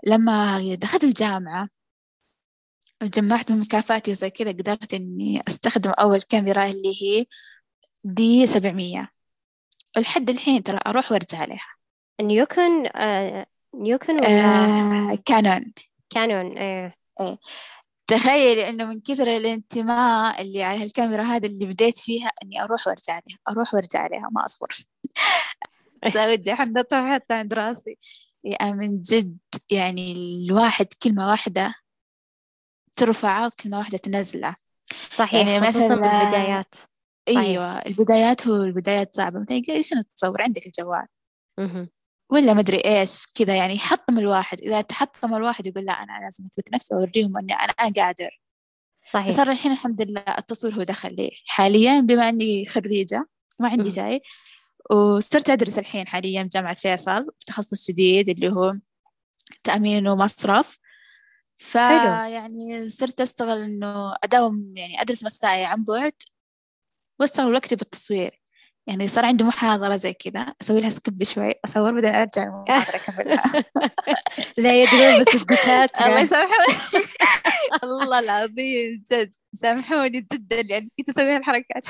لما 0.04 0.76
دخلت 0.76 1.04
الجامعة 1.04 1.68
وجمعت 3.04 3.52
من 3.52 3.60
مكافاتي 3.60 4.12
وزي 4.12 4.30
كذا 4.30 4.52
قدرت 4.52 4.94
إني 4.94 5.44
أستخدم 5.48 5.92
أول 5.92 6.22
كاميرا 6.22 6.66
اللي 6.66 7.04
هي 7.04 7.26
دي 8.04 8.48
سبعمية. 8.48 9.12
ولحد 9.98 10.30
الحين 10.30 10.64
ترى 10.64 10.80
أروح 10.88 11.12
وأرجع 11.12 11.38
عليها. 11.38 11.68
نيوكن 12.22 12.88
آه 12.96 13.46
نيوكن 13.76 14.14
ولا؟ 14.16 15.12
آه 15.12 15.18
كانون 15.26 15.74
كانون 16.10 16.58
إيه. 16.58 16.96
إيه. 17.22 17.38
تخيلي 18.08 18.70
إنه 18.70 18.86
من 18.86 19.02
كثر 19.02 19.28
الانتماء 19.38 20.42
اللي 20.42 20.64
على 20.64 20.84
الكاميرا 20.84 21.24
هذا 21.24 21.48
اللي 21.48 21.66
بديت 21.66 21.98
فيها 21.98 22.32
إني 22.44 22.64
أروح 22.64 22.88
وأرجع 22.88 23.14
عليها. 23.14 23.38
أروح 23.50 23.74
وأرجع 23.74 24.00
عليها 24.00 24.30
ما 24.32 24.46
أصبر. 24.46 24.68
ودي 26.32 26.54
احنطها 26.54 27.14
حتى 27.14 27.34
عند 27.34 27.54
راسي. 27.54 27.98
من 28.62 29.02
جد 29.02 29.38
يعني 29.70 30.12
الواحد 30.12 30.86
كلمة 31.04 31.28
واحدة 31.28 31.74
ترفعه 32.96 33.48
وكلمة 33.48 33.78
واحدة 33.78 33.98
تنزله. 33.98 34.56
صحيح 34.92 35.48
يعني 35.48 35.68
مثلا 35.68 35.96
بالبدايات. 35.96 36.76
أيوه 37.28 37.80
البدايات 37.80 38.48
هو 38.48 38.56
البدايات 38.56 39.16
صعبة. 39.16 39.40
مثلا 39.40 39.62
إيش 39.70 39.90
تصور 40.16 40.42
عندك 40.42 40.66
الجوال. 40.66 41.08
ولا 42.30 42.54
مدري 42.54 42.78
إيش 42.78 43.26
كذا 43.36 43.56
يعني 43.56 43.74
يحطم 43.74 44.20
الواحد. 44.20 44.62
إذا 44.62 44.82
تحطم 44.82 45.36
الواحد 45.36 45.68
يقول 45.68 45.86
لا 45.86 45.92
أنا 45.92 46.20
لازم 46.24 46.44
أثبت 46.46 46.74
نفسي 46.74 46.96
وأوريهم 46.96 47.38
إني 47.38 47.54
أنا 47.54 47.74
قادر. 47.74 48.42
صحيح. 49.12 49.32
صار 49.32 49.52
الحين 49.52 49.72
الحمد 49.72 50.02
لله 50.02 50.22
التصوير 50.22 50.76
هو 50.76 50.84
دخل 50.84 51.16
لي. 51.16 51.32
حاليا 51.46 52.00
بما 52.00 52.30
إني 52.30 52.66
خريجة 52.66 53.28
ما 53.60 53.70
عندي 53.70 53.92
شيء 53.92 54.22
وصرت 54.92 55.50
أدرس 55.50 55.80
الحين 55.80 56.08
حاليا 56.08 56.44
بجامعة 56.44 56.74
فيصل 56.74 57.32
تخصص 57.48 57.92
جديد 57.92 58.30
اللي 58.30 58.50
هو 58.52 58.74
تأمين 59.64 60.08
ومصرف. 60.08 60.78
فيعني 61.58 62.90
صرت 62.90 63.22
أشتغل 63.22 63.62
إنه 63.62 64.16
أداوم 64.24 64.74
يعني 64.78 65.02
أدرس 65.02 65.24
مسائي 65.24 65.66
عن 65.66 65.84
بعد 65.84 66.14
وأشتغل 67.20 67.54
وقتي 67.54 67.76
بالتصوير. 67.76 68.40
يعني 68.88 69.08
صار 69.08 69.26
عندي 69.26 69.44
محاضرة 69.44 69.96
زي 69.96 70.14
كذا 70.14 70.42
أسوي 70.62 70.82
لها 70.82 70.90
سكيب 70.90 71.24
شوي 71.24 71.54
أصور 71.66 71.92
بعدين 71.94 72.16
أرجع 72.16 72.44
المحاضرة 72.44 72.96
أكملها. 72.96 73.44
لا 74.58 74.80
يدرون 74.80 75.22
بس 75.22 75.36
السكوتات 75.36 76.02
الله 76.02 76.20
يسامحوني. 76.20 76.78
الله 77.84 78.20
العظيم 78.20 79.04
جد. 79.12 79.36
سامحوني 79.54 80.10
جدا 80.10 80.62
يعني 80.62 80.92
كنت 80.98 81.10
أسوي 81.10 81.36
هالحركات 81.36 81.88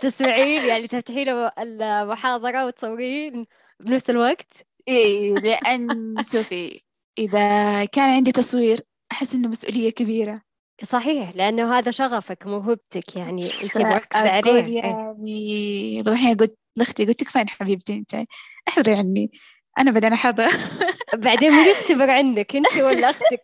تسمعين 0.00 0.64
يعني 0.68 0.86
تفتحين 0.86 1.28
المحاضرة 1.58 2.66
وتصورين 2.66 3.46
بنفس 3.80 4.10
الوقت؟ 4.10 4.66
إيه 4.88 5.34
لأن 5.34 6.16
شوفي 6.32 6.80
إذا 7.18 7.84
كان 7.84 8.10
عندي 8.10 8.32
تصوير 8.32 8.80
أحس 9.12 9.34
إنه 9.34 9.48
مسؤولية 9.48 9.90
كبيرة. 9.90 10.42
صحيح 10.82 11.36
لأنه 11.36 11.78
هذا 11.78 11.90
شغفك 11.90 12.46
موهبتك 12.46 13.18
يعني 13.18 13.50
أنت 13.62 13.78
مركزة 13.78 14.30
عليه 14.30 14.66
إيه. 14.66 14.76
يعني 14.76 16.00
الحين 16.00 16.36
قلت 16.36 16.58
لأختي 16.76 17.06
قلت 17.06 17.24
كفاية 17.24 17.46
حبيبتي 17.46 17.92
أنت؟ 17.92 18.24
احضري 18.68 18.94
عني. 18.94 19.30
أنا 19.78 19.90
بعدين 19.90 20.12
أحضر. 20.12 20.50
بعدين 21.14 21.52
مين 21.52 21.68
يختبر 21.68 22.10
عنك 22.10 22.56
أنت 22.56 22.76
ولا 22.76 23.10
أختك؟ 23.10 23.42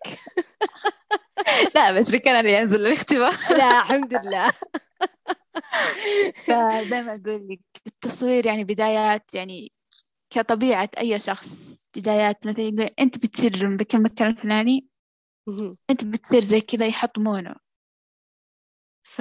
لا 1.75 1.93
بس 1.93 2.11
بكان 2.11 2.37
أنا 2.37 2.59
ينزل 2.59 2.87
الاختبار. 2.87 3.35
لا 3.51 3.79
الحمد 3.79 4.15
لله. 4.15 4.53
فزي 6.47 7.03
ما 7.03 7.15
أقول 7.15 7.49
لك 7.49 7.61
التصوير 7.87 8.47
يعني 8.47 8.65
بدايات 8.65 9.35
يعني 9.35 9.73
كطبيعة 10.31 10.91
أي 10.99 11.19
شخص 11.19 11.83
بدايات 11.97 12.47
مثلا 12.47 12.91
أنت 13.01 13.19
بتصير 13.19 13.77
بكل 13.77 14.07
الفلاني 14.21 14.87
أنت 15.91 16.05
بتصير 16.05 16.41
زي 16.41 16.61
كذا 16.61 16.87
يحطمونه 16.87 17.55
ف 19.09 19.19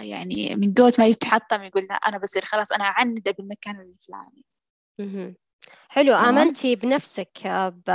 يعني 0.00 0.56
من 0.56 0.72
قوة 0.72 0.92
ما 0.98 1.06
يتحطم 1.06 1.62
يقول 1.62 1.82
لا 1.90 1.94
أنا 1.94 2.18
بصير 2.18 2.44
خلاص 2.44 2.72
أنا 2.72 2.84
أعند 2.84 3.34
بالمكان 3.38 3.80
الفلاني. 3.80 4.44
حلو 5.88 6.14
آمنتي 6.14 6.76
بنفسك 6.76 7.38
ب... 7.86 7.90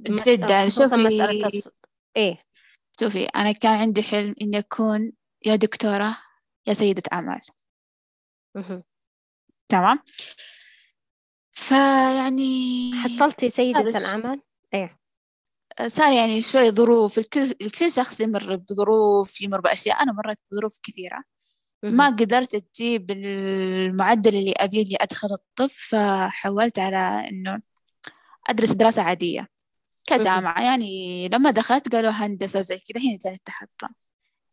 جدا. 0.00 0.68
شوفي. 0.68 0.96
مسألة 0.96 1.30
التص... 1.30 1.68
إيه. 2.16 2.38
شوفي 3.00 3.24
أنا 3.24 3.52
كان 3.52 3.76
عندي 3.78 4.02
حلم 4.02 4.34
إني 4.42 4.58
أكون 4.58 5.12
يا 5.46 5.56
دكتورة 5.56 6.18
يا 6.66 6.72
سيدة 6.72 7.02
أعمال. 7.12 7.40
تمام؟ 9.68 9.98
فيعني 11.50 12.92
حصلتي 12.94 13.48
سيدة 13.48 13.80
الأعمال؟ 13.80 14.42
إيه. 14.74 14.98
صار 15.86 16.12
يعني 16.12 16.42
شوي 16.42 16.70
ظروف 16.70 17.18
الكل 17.18 17.42
الكل 17.42 17.92
شخص 17.92 18.20
يمر 18.20 18.56
بظروف 18.56 19.40
يمر 19.40 19.60
بأشياء. 19.60 20.02
أنا 20.02 20.12
مريت 20.12 20.38
بظروف 20.50 20.78
كثيرة. 20.82 21.22
ما 21.82 22.06
قدرت 22.06 22.54
أجيب 22.54 23.10
المعدل 23.10 24.36
اللي 24.36 24.52
أبيه 24.52 24.84
لي 24.84 24.96
أدخل 25.00 25.28
الطب 25.32 25.70
فحولت 25.70 26.78
على 26.78 27.28
إنه 27.28 27.62
أدرس 28.48 28.72
دراسة 28.72 29.02
عادية 29.02 29.48
كجامعة. 30.06 30.62
يعني 30.62 31.28
لما 31.28 31.50
دخلت 31.50 31.94
قالوا 31.94 32.10
هندسة 32.10 32.60
زي 32.60 32.78
كذا 32.78 33.02
هنا 33.02 33.18
جاني 33.24 33.36
التحطم 33.36 33.88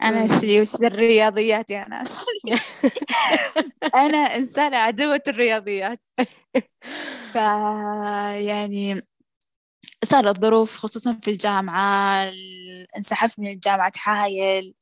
أنا 0.05 0.27
شي 0.39 0.61
وش 0.61 0.75
الرياضيات 0.75 1.69
يا 1.69 1.89
ناس. 1.89 2.25
أنا 3.95 4.17
إنسانة 4.17 4.77
عدوة 4.77 5.21
الرياضيات. 5.27 6.01
ف 7.33 7.35
يعني 8.35 9.01
صارت 10.03 10.39
ظروف 10.41 10.77
خصوصا 10.77 11.19
في 11.23 11.31
الجامعة 11.31 12.31
انسحبت 12.97 13.39
من 13.39 13.47
الجامعة 13.47 13.91
حايل 13.95 14.73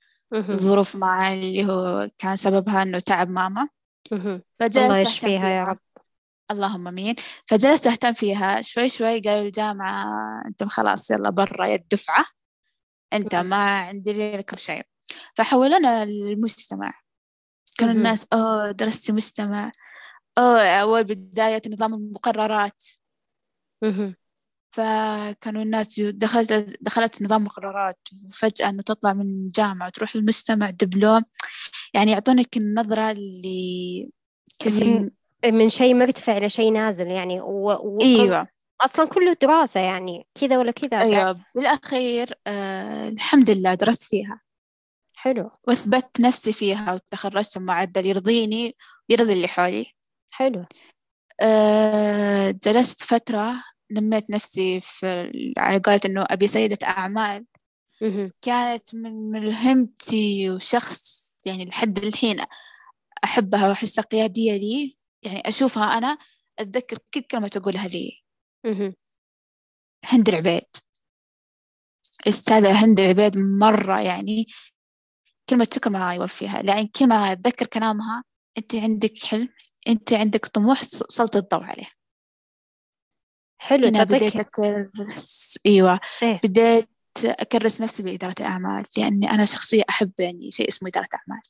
ظروف 0.52 0.96
مع 0.96 1.34
اللي 1.34 1.66
هو 1.66 2.10
كان 2.18 2.36
سببها 2.36 2.84
إنه 2.84 3.00
تعب 3.00 3.30
ماما. 3.30 3.70
فجلست 4.54 4.78
الله 4.78 4.98
يشفيها 5.00 5.50
يا 5.50 5.64
رب. 5.64 5.80
اللهم 6.52 6.88
آمين. 6.88 7.16
فجلست 7.46 7.88
أهتم 7.88 8.14
فيها. 8.14 8.62
شوي 8.62 8.90
شوي 8.90 9.20
قالوا 9.20 9.42
الجامعة 9.46 10.06
أنتم 10.46 10.68
خلاص 10.68 11.12
يلا 11.12 11.30
برا 11.30 11.66
يا 11.66 11.76
الدفعة. 11.76 12.26
أنت 13.14 13.36
ما 13.36 13.80
عندي 13.80 14.38
لكم 14.38 14.58
شيء. 14.58 14.93
فحولنا 15.36 16.06
للمجتمع. 16.06 16.94
كانوا 17.78 17.94
الناس 17.94 18.26
اوه 18.34 18.72
درستي 18.72 19.12
مجتمع 19.12 19.72
اوه 20.38 20.62
أول 20.62 21.04
بداية 21.04 21.62
نظام 21.70 21.94
المقررات 21.94 22.84
فكانوا 24.72 25.62
الناس 25.62 26.00
دخلت 26.00 26.78
دخلت 26.82 27.24
نظام 27.24 27.44
مقررات 27.44 28.00
وفجأة 28.26 28.70
إنه 28.70 28.82
تطلع 28.82 29.14
من 29.14 29.52
جامعة 29.52 29.88
وتروح 29.88 30.16
المجتمع 30.16 30.70
دبلوم. 30.70 31.22
يعني 31.94 32.12
يعطونك 32.12 32.58
النظرة 32.58 33.12
اللي 33.12 34.10
كيف 34.60 34.84
من, 35.46 35.70
شيء 35.70 35.94
مرتفع 35.94 36.38
لشيء 36.38 36.72
نازل 36.72 37.12
يعني 37.12 37.42
و... 37.42 37.72
و... 37.72 38.02
أيوة. 38.02 38.48
أصلا 38.82 39.06
كله 39.06 39.38
دراسة 39.42 39.80
يعني 39.80 40.28
كذا 40.36 40.58
ولا 40.58 40.72
كذا 40.72 41.02
أيوة. 41.02 41.40
بالأخير 41.56 42.34
آه 42.48 43.10
الحمد 43.10 43.50
لله 43.50 43.74
درست 43.74 44.04
فيها. 44.04 44.42
حلو. 45.24 45.52
وأثبت 45.68 46.20
نفسي 46.20 46.54
فيها 46.54 46.94
وتخرجت 46.94 47.58
بمعدل 47.58 48.06
يرضيني 48.06 48.76
ويرضي 49.10 49.34
اللي 49.34 49.48
حولي. 49.48 49.86
حلو. 50.30 50.66
آه 51.42 52.52
جلست 52.64 53.04
فترة 53.04 53.64
نميت 53.92 54.30
نفسي 54.30 54.82
في 54.82 55.32
على 55.58 55.80
قولة 55.80 56.00
إنه 56.06 56.26
أبي 56.30 56.48
سيدة 56.48 56.78
أعمال. 56.84 57.46
كانت 58.42 58.96
من 58.96 59.32
ملهمتي 59.32 60.50
وشخص 60.50 61.42
يعني 61.46 61.66
لحد 61.66 61.98
الحين 61.98 62.46
أحبها 63.24 63.68
وأحسها 63.68 64.02
قيادية 64.02 64.58
لي. 64.58 64.98
يعني 65.24 65.50
أشوفها 65.50 65.84
أنا 65.84 66.18
أتذكر 66.60 66.98
كل 67.14 67.22
كلمة 67.22 67.48
تقولها 67.48 67.88
لي. 67.88 68.24
هند 70.06 70.30
العبيد. 70.30 70.68
أستاذة 72.28 72.86
هند 72.86 73.00
العبيد 73.00 73.38
مرة 73.38 74.02
يعني 74.02 74.48
كلمة 75.50 75.68
شكر 75.74 75.90
ما 75.90 76.14
يوفيها 76.16 76.62
لأن 76.62 76.88
كلمة 76.88 77.32
أتذكر 77.32 77.66
كلامها 77.66 78.24
أنت 78.58 78.76
عندك 78.76 79.18
حلم 79.26 79.50
أنت 79.88 80.14
عندك 80.14 80.46
طموح 80.46 80.84
سلط 80.84 81.36
الضوء 81.36 81.64
عليه 81.64 81.90
حلو 83.58 83.90
بديت 83.90 84.40
أكرس 84.40 85.60
أيوة 85.66 86.00
إيه؟ 86.24 86.40
بديت 86.44 86.90
أكرس 87.26 87.82
نفسي 87.82 88.04
بإدارة 88.04 88.36
الأعمال 88.40 88.86
لأني 88.98 89.32
أنا 89.32 89.46
شخصية 89.46 89.84
أحب 89.90 90.12
يعني 90.20 90.52
شيء 90.52 90.68
اسمه 90.68 90.90
إدارة 90.90 91.08
أعمال 91.14 91.42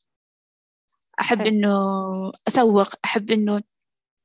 أحب 1.20 1.38
حلو. 1.38 1.48
إنه 1.48 1.76
أسوق 2.48 2.88
أحب 3.04 3.30
إنه 3.30 3.62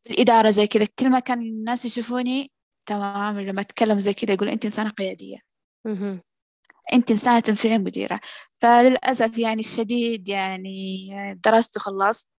الإدارة 0.10 0.49
زي 0.49 0.67
كذا 0.67 0.88
كل 0.99 1.10
ما 1.10 1.19
كان 1.19 1.41
الناس 1.41 1.86
يشوفوني 1.86 2.51
تمام 2.86 3.39
لما 3.39 3.62
أتكلم 3.62 3.99
زي 3.99 4.13
كذا 4.13 4.34
يقول 4.34 4.49
أنت 4.49 4.65
إنسانة 4.65 4.89
قيادية 4.89 5.38
مه. 5.86 6.21
أنت 6.93 7.12
إنسانة 7.12 7.39
تنفعين 7.39 7.84
مديرة 7.84 8.19
فللأسف 8.61 9.37
يعني 9.37 9.59
الشديد 9.59 10.29
يعني 10.29 11.09
درست 11.45 11.77
وخلصت 11.77 12.29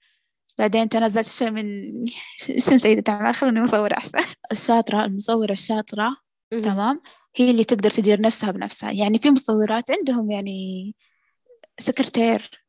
بعدين 0.59 0.89
تنزلت 0.89 1.27
شوي 1.27 1.51
من 1.51 1.65
شنو 2.67 2.79
سيدة 2.79 3.13
أعمال 3.13 3.35
خلوني 3.35 3.61
مصورة 3.61 3.95
أحسن. 3.97 4.19
الشاطرة 4.53 5.05
المصورة 5.05 5.53
الشاطرة 5.53 6.17
تمام. 6.63 7.01
هي 7.37 7.51
اللي 7.51 7.65
تقدر 7.65 7.91
تدير 7.91 8.21
نفسها 8.21 8.51
بنفسها. 8.51 8.91
يعني 8.93 9.19
في 9.19 9.31
مصورات 9.31 9.91
عندهم 9.91 10.31
يعني 10.31 10.95
سكرتير 11.81 12.65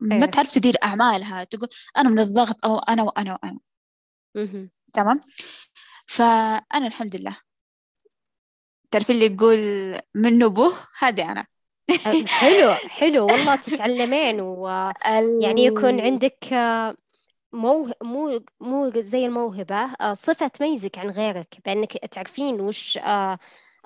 ما 0.00 0.16
إيه. 0.24 0.30
تعرف 0.30 0.52
تدير 0.54 0.76
أعمالها 0.84 1.44
تقول 1.44 1.68
أنا 1.96 2.08
من 2.08 2.18
الضغط 2.18 2.64
أو 2.64 2.78
أنا 2.78 3.02
وأنا 3.02 3.32
وأنا. 3.42 3.58
تمام. 4.92 5.20
فأنا 6.08 6.86
الحمد 6.86 7.16
لله. 7.16 7.36
تعرف 8.90 9.10
اللي 9.10 9.26
يقول 9.26 9.58
من 10.14 10.38
نبوه؟ 10.38 10.72
هذه 10.98 11.32
أنا. 11.32 11.46
حلو 12.26 12.74
حلو 12.74 13.26
والله 13.26 13.56
تتعلمين 13.56 14.40
ويعني 14.40 15.64
يكون 15.64 16.00
عندك 16.00 16.44
مو 17.52 17.90
مو 18.02 18.40
مو 18.60 18.92
زي 18.96 19.26
الموهبة 19.26 20.14
صفة 20.14 20.48
تميزك 20.48 20.98
عن 20.98 21.10
غيرك 21.10 21.56
بأنك 21.64 21.92
تعرفين 21.92 22.60
وش 22.60 22.98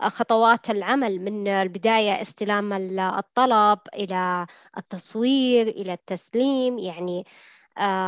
خطوات 0.00 0.70
العمل 0.70 1.20
من 1.20 1.48
البداية 1.48 2.22
استلام 2.22 2.72
الطلب 3.00 3.78
إلى 3.94 4.46
التصوير 4.78 5.68
إلى 5.68 5.92
التسليم 5.92 6.78
يعني 6.78 7.24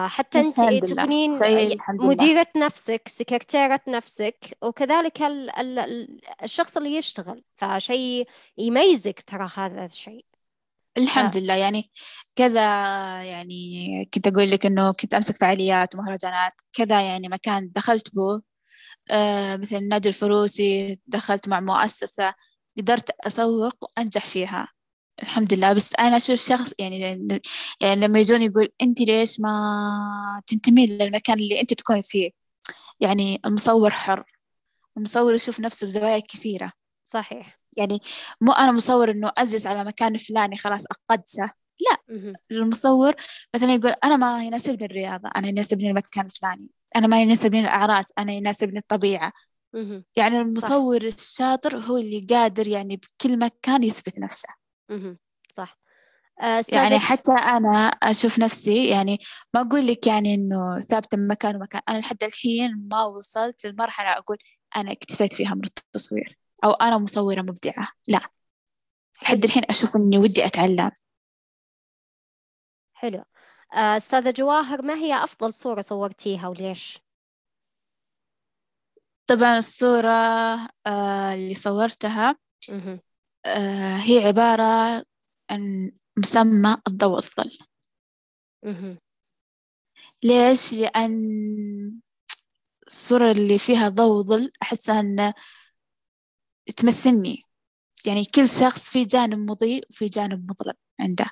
حتى 0.07 0.41
أنت 0.41 0.57
تكونين 0.57 1.31
مديرة 1.91 2.47
نفسك 2.57 3.03
سكرتيرة 3.07 3.81
نفسك 3.89 4.59
وكذلك 4.63 5.23
الشخص 6.43 6.77
اللي 6.77 6.97
يشتغل 6.97 7.45
فشيء 7.57 8.29
يميزك 8.59 9.23
ترى 9.23 9.51
هذا 9.55 9.85
الشيء. 9.85 10.25
الحمد 10.99 11.37
لله. 11.37 11.55
يعني 11.55 11.91
كذا 12.37 12.61
يعني 13.23 14.11
كنت 14.15 14.27
أقول 14.29 14.51
لك 14.51 14.67
إنه 14.67 14.93
كنت 14.93 15.15
أمسك 15.15 15.37
فعاليات 15.37 15.95
ومهرجانات 15.95 16.53
كذا 16.73 17.01
يعني 17.03 17.29
مكان 17.29 17.71
دخلت 17.75 18.15
به 18.15 18.43
آه 19.11 19.57
مثل 19.57 19.77
النادي 19.77 20.09
الفروسي 20.09 20.99
دخلت 21.07 21.49
مع 21.49 21.61
مؤسسة 21.61 22.35
قدرت 22.79 23.11
أسوق 23.27 23.75
وأنجح 23.83 24.27
فيها. 24.27 24.69
الحمد 25.23 25.55
لله. 25.55 25.73
بس 25.73 25.95
أنا 25.99 26.17
أشوف 26.17 26.41
شخص 26.41 26.73
يعني 26.79 27.01
يعني 27.81 28.01
لما 28.07 28.21
يجون 28.21 28.43
يقول 28.43 28.69
أنت 28.83 29.01
ليش 29.01 29.41
ما 29.41 30.43
تنتمي 30.47 30.87
للمكان 30.87 31.39
اللي 31.39 31.61
أنت 31.61 31.75
تكون 31.75 32.01
فيه؟ 32.03 32.31
يعني 33.01 33.41
المصور 33.45 33.91
حر. 33.91 34.25
المصور 34.97 35.35
يشوف 35.35 35.61
نفسه 35.61 35.87
بزوايا 35.87 36.19
كثيرة. 36.19 36.73
صحيح. 37.05 37.61
يعني 37.77 38.01
مو 38.41 38.53
أنا 38.53 38.73
مصور 38.73 39.11
إنه 39.11 39.33
أجلس 39.37 39.67
على 39.67 39.85
مكان 39.85 40.17
فلاني 40.17 40.57
خلاص 40.57 40.85
أقدسه. 40.87 41.51
لا. 41.81 41.97
المصور 42.51 43.15
مثلا 43.55 43.75
يقول 43.75 43.95
أنا 44.05 44.17
ما 44.17 44.45
يناسبني 44.45 44.87
الرياضة 44.87 45.31
أنا 45.37 45.49
يناسبني 45.49 45.91
المكان 45.91 46.27
الفلاني. 46.27 46.71
أنا 46.97 47.07
ما 47.07 47.23
يناسبني 47.23 47.61
الأعراس 47.61 48.13
أنا 48.19 48.33
يناسبني 48.33 48.79
الطبيعة. 48.79 49.33
يعني 50.17 50.39
المصور 50.39 51.01
صح. 51.01 51.07
الشاطر 51.07 51.77
هو 51.79 51.97
اللي 51.97 52.27
قادر 52.31 52.69
يعني 52.69 52.97
بكل 52.97 53.39
مكان 53.39 53.85
يثبت 53.85 54.19
نفسه. 54.19 54.60
صح. 55.53 55.79
آه، 56.41 56.65
يعني 56.73 56.99
حتى 56.99 57.33
أنا 57.33 57.87
أشوف 57.87 58.39
نفسي 58.39 58.89
يعني 58.89 59.19
ما 59.55 59.61
أقول 59.61 59.87
لك 59.87 60.07
يعني 60.07 60.35
إنه 60.35 60.81
ثابتة 60.81 61.19
من 61.19 61.29
مكان 61.29 61.57
ومكان. 61.57 61.83
أنا 61.89 61.99
لحد 61.99 62.25
الحين 62.25 62.89
ما 62.93 63.05
وصلت 63.05 63.67
للمرحلة 63.67 64.09
أقول 64.19 64.39
أنا 64.77 64.93
اكتفيت 64.93 65.33
فيها 65.33 65.55
من 65.55 65.65
التصوير 65.65 66.39
أو 66.65 66.71
أنا 66.71 66.99
مصورة 66.99 67.41
مبدعة. 67.43 67.89
لا. 68.09 68.21
لحد 69.23 69.45
الحين 69.45 69.63
أشوف 69.71 69.97
إني 69.97 70.19
ودي 70.19 70.47
أتعلم. 70.47 70.91
حلو. 72.95 73.25
آه، 73.75 73.97
أستاذة 73.97 74.31
جواهر 74.31 74.83
ما 74.83 74.95
هي 74.95 75.25
أفضل 75.25 75.53
صورة 75.53 75.81
صورتيها 75.81 76.49
وليش؟ 76.49 76.99
طبعا 79.27 79.59
الصورة 79.59 80.11
آه، 80.87 81.35
اللي 81.35 81.55
صورتها 81.55 82.37
هي 84.05 84.19
عبارة 84.27 85.05
عن 85.51 85.93
مسمى 86.17 86.77
الضوء 86.89 87.19
الظل. 87.19 87.59
ليش؟ 90.23 90.73
لأن 90.75 92.01
الصورة 92.87 93.31
اللي 93.33 93.59
فيها 93.59 93.89
ضوء 93.89 94.23
ظل 94.23 94.53
أحسها 94.63 95.01
أن 95.01 95.33
تمثلني. 96.77 97.43
يعني 98.07 98.25
كل 98.25 98.49
شخص 98.49 98.91
في 98.91 99.05
جانب 99.05 99.51
مضيء 99.51 99.87
وفي 99.91 100.09
جانب 100.09 100.51
مظلم 100.51 100.75
عنده. 101.01 101.27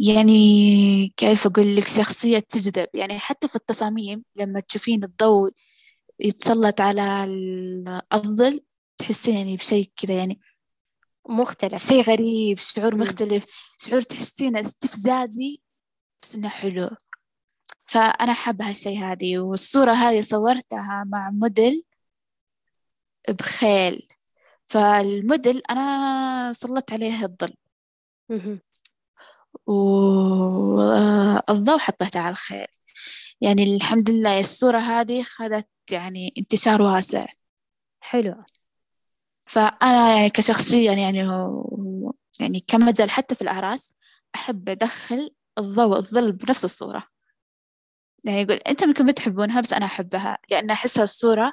يعني 0.00 1.14
كيف 1.16 1.46
أقول 1.46 1.76
لك؟ 1.76 1.88
شخصية 1.88 2.38
تجذب. 2.38 2.88
يعني 2.94 3.18
حتى 3.18 3.48
في 3.48 3.56
التصاميم 3.56 4.24
لما 4.36 4.60
تشوفين 4.60 5.04
الضوء 5.04 5.52
يتسلط 6.20 6.80
على 6.80 7.24
الظل 8.14 8.60
تحسين 8.98 9.36
يعني 9.36 9.56
بشيء 9.56 9.90
كذا 9.96 10.18
يعني 10.18 10.40
مختلف. 11.28 11.88
شيء 11.88 12.02
غريب 12.02 12.58
شعور 12.58 12.94
مختلف. 12.94 13.44
شعور 13.78 14.02
تحسينه 14.02 14.60
استفزازي 14.60 15.60
بس 16.22 16.34
إنه 16.34 16.48
حلو. 16.48 16.90
فأنا 17.86 18.32
حابة 18.32 18.68
هالشيء 18.68 18.98
هذه. 18.98 19.38
والصورة 19.38 19.92
هذه 19.92 20.20
صورتها 20.20 21.04
مع 21.06 21.30
موديل 21.30 21.82
بخيل. 23.28 24.08
فالموديل 24.68 25.62
أنا 25.70 26.52
سلطت 26.52 26.92
عليه 26.92 27.24
الظل. 27.24 27.54
والضوء 29.66 31.78
حطيته 31.78 32.20
على 32.20 32.32
الخيل. 32.32 32.66
يعني 33.40 33.76
الحمد 33.76 34.10
لله 34.10 34.40
الصورة 34.40 34.78
هذه 34.78 35.22
خذت 35.22 35.68
يعني 35.90 36.34
انتشار 36.38 36.82
واسع. 36.82 37.26
حلو. 38.00 38.44
فأنا 39.46 40.16
يعني 40.16 40.30
كشخصيا 40.30 40.92
يعني 40.92 41.18
يعني 42.40 42.60
كمجال 42.60 43.10
حتى 43.10 43.34
في 43.34 43.42
الأعراس 43.42 43.94
أحب 44.34 44.68
أدخل 44.68 45.30
الضوء 45.58 45.96
الظل 45.96 46.32
بنفس 46.32 46.64
الصورة. 46.64 47.06
يعني 48.24 48.42
يقول 48.42 48.56
أنت 48.56 48.84
ممكن 48.84 49.06
ما 49.06 49.12
تحبونها 49.12 49.60
بس 49.60 49.72
أنا 49.72 49.86
أحبها 49.86 50.38
لأن 50.50 50.70
أحسها 50.70 51.04
الصورة 51.04 51.52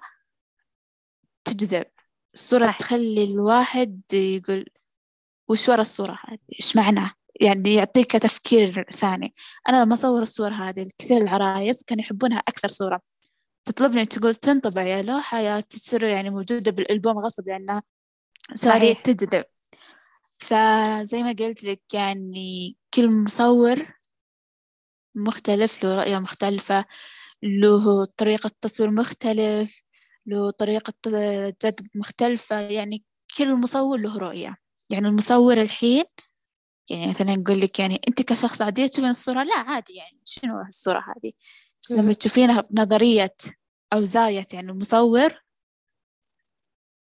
تجذب. 1.46 1.86
الصورة 2.34 2.66
صح. 2.68 2.78
تخلي 2.78 3.24
الواحد 3.24 4.02
يقول 4.14 4.66
وش 5.48 5.70
ورا 5.70 5.82
الصورة 5.82 6.20
هذه؟ 6.28 6.40
إيش 6.60 6.76
معناه 6.76 7.12
يعني 7.42 7.74
يعطيك 7.74 8.12
تفكير 8.12 8.84
ثاني. 8.92 9.34
أنا 9.70 9.84
لما 9.84 9.94
أصور 9.94 10.22
الصور 10.22 10.54
هذه 10.54 10.88
كثير 10.98 11.18
العرايس 11.18 11.84
كانوا 11.84 12.04
يحبونها 12.04 12.38
أكثر 12.38 12.68
صورة. 12.68 13.02
تطلبني 13.66 14.06
تقول 14.06 14.36
تنطبع 14.36 14.82
يا 14.82 15.02
لوحة 15.02 15.40
يا 15.40 15.60
تصير 15.60 16.04
يعني 16.04 16.30
موجودة 16.30 16.72
بالألبوم 16.72 17.20
غصب 17.20 17.48
لأنها 17.48 17.84
صارت 18.56 19.10
تجذب. 19.10 19.46
فزي 20.40 21.24
ما 21.24 21.36
قلت 21.40 21.64
لك 21.64 21.82
يعني 21.94 22.78
كل 22.94 23.12
مصور 23.12 23.96
مختلف 25.16 25.84
له 25.84 25.96
رؤية 25.96 26.20
مختلفة 26.20 26.86
له 27.44 28.06
طريقة 28.06 28.52
تصوير 28.62 28.92
مختلف 28.92 29.84
له 30.26 30.52
طريقة 30.52 30.94
جذب 31.64 31.88
مختلفة 31.96 32.60
يعني 32.60 33.04
كل 33.38 33.56
مصور 33.56 33.98
له 33.98 34.18
رؤية. 34.18 34.58
يعني 34.90 35.08
المصور 35.08 35.62
الحين 35.62 36.04
يعني 36.90 37.08
مثلا 37.08 37.36
نقول 37.36 37.60
لك 37.60 37.80
يعني 37.80 38.02
أنت 38.08 38.22
كشخص 38.22 38.62
عادية 38.62 38.88
تشوفين 38.88 39.10
الصورة؟ 39.10 39.44
لا 39.44 39.56
عادي 39.56 39.94
يعني 39.94 40.22
شنو 40.26 40.62
الصورة 40.62 41.00
هذه؟ 41.00 41.34
بس 41.84 41.92
لما 41.92 42.14
تشوفينها 42.14 42.62
بنظرية 42.70 43.36
أو 43.94 44.04
زاوية 44.04 44.48
يعني 44.54 44.72
المصور 44.72 45.44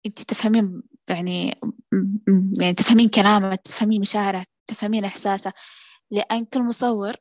أنت 0.05 0.21
تفهمين 0.21 0.83
يعني 1.09 1.59
يعني 2.59 2.73
تفهمين 2.73 3.09
كلامه 3.09 3.55
تفهمين 3.55 4.01
مشاعره 4.01 4.43
تفهمين 4.67 5.05
إحساسه 5.05 5.53
لأن 6.11 6.45
كل 6.45 6.61
مصور 6.63 7.13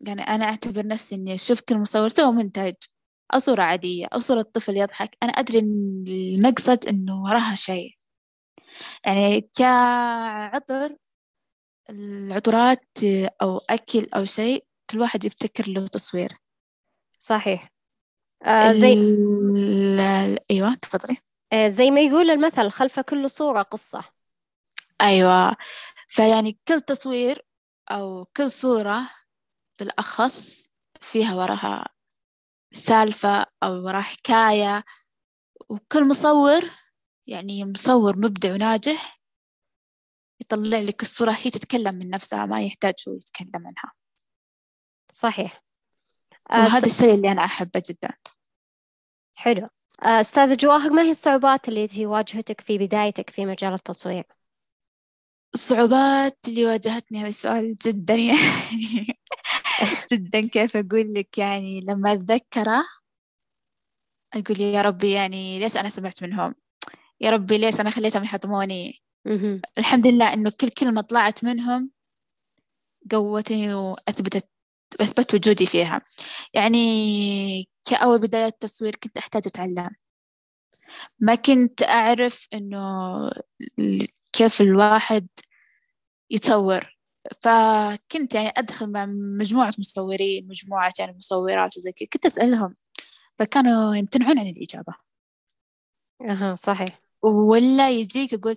يعني 0.00 0.22
أنا 0.22 0.44
أعتبر 0.44 0.86
نفسي 0.86 1.14
إني 1.14 1.34
أشوف 1.34 1.60
كل 1.60 1.78
مصور 1.78 2.08
سوى 2.08 2.32
منتج 2.32 2.74
أو 3.34 3.38
صورة 3.38 3.62
عادية 3.62 4.06
أو 4.14 4.20
صورة 4.20 4.42
طفل 4.42 4.76
يضحك 4.76 5.16
أنا 5.22 5.32
أدري 5.32 5.58
إن 5.58 6.04
المقصد 6.08 6.86
إنه 6.88 7.22
وراها 7.22 7.54
شيء. 7.54 7.96
يعني 9.06 9.50
كعطر 9.58 10.96
العطورات 11.90 12.84
أو 13.42 13.58
أكل 13.70 14.06
أو 14.16 14.24
شيء 14.24 14.64
كل 14.90 15.00
واحد 15.00 15.24
يبتكر 15.24 15.68
له 15.70 15.86
تصوير. 15.86 16.38
صحيح. 17.18 17.72
آه 18.46 18.72
زي 18.72 18.92
ال... 18.92 20.00
أيوة 20.50 20.74
تفضلي. 20.74 21.16
آه 21.52 21.68
زي 21.68 21.90
ما 21.90 22.00
يقول 22.00 22.30
المثل 22.30 22.70
خلف 22.70 23.00
كل 23.00 23.30
صورة 23.30 23.62
قصة. 23.62 24.04
أيوة. 25.00 25.56
فيعني 26.08 26.58
كل 26.68 26.80
تصوير 26.80 27.46
أو 27.90 28.24
كل 28.36 28.50
صورة 28.50 29.10
بالأخص 29.78 30.70
فيها 31.00 31.34
وراها 31.34 31.88
سالفة 32.70 33.46
أو 33.62 33.84
وراها 33.84 34.00
حكاية 34.02 34.84
وكل 35.68 36.08
مصور 36.08 36.70
يعني 37.26 37.64
مصور 37.64 38.16
مبدع 38.16 38.54
وناجح 38.54 39.20
يطلع 40.40 40.78
لك 40.78 41.02
الصورة 41.02 41.30
هي 41.30 41.50
تتكلم 41.50 41.94
من 41.94 42.10
نفسها 42.10 42.46
ما 42.46 42.62
يحتاج 42.66 42.94
هو 43.08 43.14
يتكلم 43.14 43.66
عنها 43.66 43.92
صحيح. 45.12 45.65
وهذا 46.50 46.86
الشيء 46.86 47.14
اللي 47.14 47.32
أنا 47.32 47.44
أحبه 47.44 47.82
جدا. 47.90 48.14
حلو. 49.34 49.68
أستاذة 50.00 50.54
جواهر 50.54 50.90
ما 50.90 51.02
هي 51.02 51.10
الصعوبات 51.10 51.68
التي 51.68 52.06
واجهتك 52.06 52.60
في 52.60 52.78
بدايتك 52.78 53.30
في 53.30 53.46
مجال 53.46 53.72
التصوير؟ 53.72 54.24
الصعوبات 55.54 56.38
اللي 56.48 56.64
واجهتني 56.66 57.18
هذا 57.20 57.28
السؤال 57.28 57.76
جدا 57.78 58.14
يعني 58.30 59.18
جدا 60.12 60.48
كيف 60.48 60.76
أقول 60.76 61.14
لك؟ 61.14 61.38
يعني 61.38 61.80
لما 61.80 62.12
أتذكره 62.12 62.84
أقول 64.34 64.60
يا 64.60 64.82
ربي 64.82 65.12
يعني 65.12 65.58
ليش 65.58 65.76
أنا 65.76 65.88
سمعت 65.88 66.22
منهم؟ 66.22 66.54
يا 67.20 67.30
ربي 67.30 67.58
ليش 67.58 67.80
أنا 67.80 67.90
خليتهم 67.90 68.24
يحطموني؟ 68.24 69.02
الحمد 69.78 70.06
لله 70.06 70.32
إنه 70.32 70.52
كل 70.60 70.68
كلمة 70.68 71.00
طلعت 71.00 71.44
منهم 71.44 71.90
قوتني 73.10 73.74
وأثبتت 73.74 74.48
أثبت 75.00 75.34
وجودي 75.34 75.66
فيها. 75.66 76.02
يعني 76.54 77.68
كأول 77.90 78.18
بداية 78.18 78.48
تصوير 78.48 78.96
كنت 78.96 79.18
أحتاج 79.18 79.42
أتعلم. 79.46 79.90
ما 81.20 81.34
كنت 81.34 81.82
أعرف 81.82 82.48
إنه 82.54 83.30
كيف 84.32 84.60
الواحد 84.60 85.28
يتصور. 86.30 86.96
فكنت 87.42 88.34
يعني 88.34 88.48
أدخل 88.56 88.92
مع 88.92 89.06
مجموعة 89.40 89.74
مصورين 89.78 90.48
مجموعة 90.48 90.92
يعني 90.98 91.16
مصورات 91.18 91.76
وزي 91.76 91.92
كذا. 91.92 92.08
كنت 92.12 92.26
أسألهم. 92.26 92.74
فكانوا 93.38 93.94
يمتنعون 93.96 94.38
عن 94.38 94.46
الإجابة. 94.46 94.94
أها 96.22 96.54
صحيح. 96.54 97.00
ولا 97.22 97.90
يجيك 97.90 98.32
يقول 98.32 98.56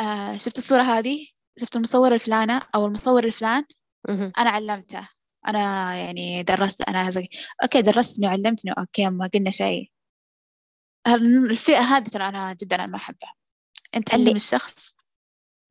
آه 0.00 0.36
شفت 0.36 0.58
الصورة 0.58 0.82
هذه؟ 0.82 1.26
شفت 1.60 1.76
المصور 1.76 2.14
الفلانة 2.14 2.62
أو 2.74 2.86
المصور 2.86 3.24
الفلان؟ 3.24 3.64
أنا 4.08 4.50
علمته. 4.50 5.08
أنا 5.48 5.94
يعني 5.96 6.42
درست 6.42 6.82
أنا 6.82 7.10
زي 7.10 7.28
okay 7.62 7.82
درستني 7.82 8.26
وعلمتني 8.26 8.72
okay 8.78 9.10
ما 9.10 9.30
قلنا 9.34 9.50
شيء. 9.50 9.90
الفئة 11.06 11.80
هذه 11.80 12.08
ترى 12.08 12.28
أنا 12.28 12.56
جدا 12.62 12.76
أنا 12.76 12.86
ما 12.86 12.96
أحبها. 12.96 13.34
أنت 13.94 14.08
تعلم 14.08 14.36
الشخص 14.36 14.94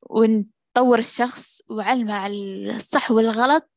ونطور 0.02 1.00
الشخص 1.00 1.62
وعلمه 1.70 2.14
على 2.14 2.34
الصح 2.76 3.12
والغلط. 3.12 3.70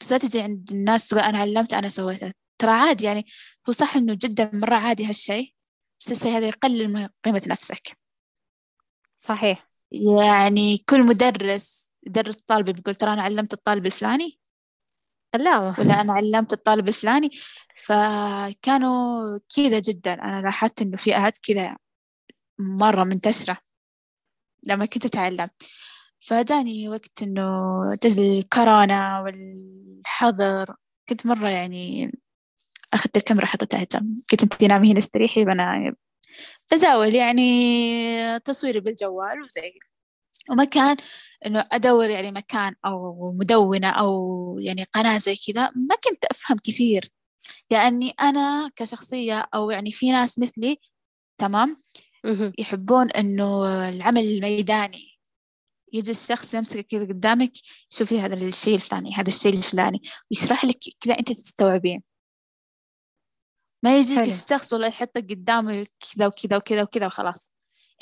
بس 0.00 0.12
لا 0.12 0.18
تجي 0.18 0.40
عند 0.40 0.70
الناس 0.72 1.08
تقول 1.08 1.22
أنا 1.22 1.38
علمت 1.38 1.74
أنا 1.74 1.88
سويته. 1.88 2.32
ترى 2.58 2.70
عادي 2.70 3.04
يعني 3.04 3.26
هو 3.68 3.72
صح 3.72 3.96
إنه 3.96 4.14
جدا 4.14 4.50
مرة 4.54 4.76
عادي 4.76 5.06
هالشيء 5.06 5.54
بس 6.00 6.12
الشيء 6.12 6.36
هذا 6.36 6.46
يقلل 6.48 6.92
من 6.92 7.08
قيمة 7.24 7.42
نفسك. 7.46 7.98
صحيح. 9.16 9.68
يعني 9.92 10.78
كل 10.78 11.02
مدرس 11.02 11.90
يدرس 12.06 12.36
طالب 12.36 12.70
بيقول 12.70 12.94
ترى 12.94 13.12
أنا 13.12 13.22
علمت 13.22 13.52
الطالب 13.52 13.86
الفلاني 13.86 14.38
لا. 15.34 15.58
ولا 15.78 16.00
أنا 16.00 16.12
علمت 16.12 16.52
الطالب 16.52 16.88
الفلاني. 16.88 17.30
فكانوا 17.84 19.38
كذا 19.56 19.78
جدا. 19.80 20.12
أنا 20.14 20.42
لاحظت 20.42 20.82
إنه 20.82 20.96
فئات 20.96 21.38
كذا 21.38 21.76
مرة 22.60 23.04
منتشرة 23.04 23.58
لما 24.64 24.86
كنت 24.86 25.04
أتعلم. 25.04 25.48
فجاني 26.18 26.88
وقت 26.88 27.24
جت 28.04 28.18
الكورونا 28.18 29.20
والحظر. 29.20 30.76
كنت 31.08 31.26
مرة 31.26 31.48
يعني 31.50 32.12
أخذت 32.94 33.16
الكاميرا 33.16 33.46
حطيتها 33.46 33.86
جنب 33.92 34.14
قلت 34.32 34.42
أنت 34.42 34.64
نامي 34.64 34.92
هنا 34.92 34.98
استريحي 34.98 35.44
وأنا 35.44 35.94
تزاول 36.68 37.14
يعني 37.14 38.40
تصويري 38.40 38.80
بالجوال 38.80 39.42
وزي. 39.42 39.78
ومكان 40.50 40.96
إنه 41.46 41.66
أدور 41.72 42.10
يعني 42.10 42.30
مكان 42.30 42.74
أو 42.84 43.32
مدونة 43.32 43.88
أو 43.88 44.58
يعني 44.60 44.84
قناة 44.84 45.18
زي 45.18 45.36
كذا 45.36 45.70
ما 45.70 45.96
كنت 46.04 46.24
أفهم 46.24 46.58
كثير. 46.58 47.10
لأني 47.70 48.10
أنا 48.10 48.70
كشخصية 48.76 49.48
أو 49.54 49.70
يعني 49.70 49.92
في 49.92 50.10
ناس 50.10 50.38
مثلي 50.38 50.80
تمام؟ 51.38 51.76
يحبون 52.58 53.10
إنه 53.10 53.84
العمل 53.88 54.24
الميداني. 54.24 55.10
يجي 55.92 56.10
الشخص 56.10 56.54
يمسك 56.54 56.86
كذا 56.86 57.04
قدامك 57.04 57.52
شوفي 57.88 58.20
هذا 58.20 58.34
الشيء 58.34 58.74
الفلاني 58.74 59.14
هذا 59.14 59.28
الشيء 59.28 59.54
الفلاني. 59.54 60.02
ويشرح 60.30 60.64
لك 60.64 60.78
كذا 61.00 61.18
أنت 61.18 61.32
تستوعبين. 61.32 62.02
ما 63.82 63.98
يجيك 63.98 64.18
الشخص 64.18 64.72
ولا 64.72 64.86
يحطك 64.86 65.30
قدامه 65.30 65.86
كذا 66.14 66.26
وكذا 66.26 66.56
وكذا 66.56 66.82
وكذا 66.82 67.06
وخلاص. 67.06 67.52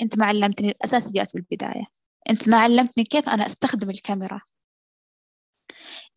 أنت 0.01 0.17
ما 0.17 0.25
علمتني 0.25 0.69
الأساسيات 0.69 1.33
بالبداية. 1.33 2.02
أنت 2.29 2.49
ما 2.49 2.57
علمتني 2.57 3.03
كيف 3.03 3.29
أنا 3.29 3.45
أستخدم 3.45 3.89
الكاميرا. 3.89 4.41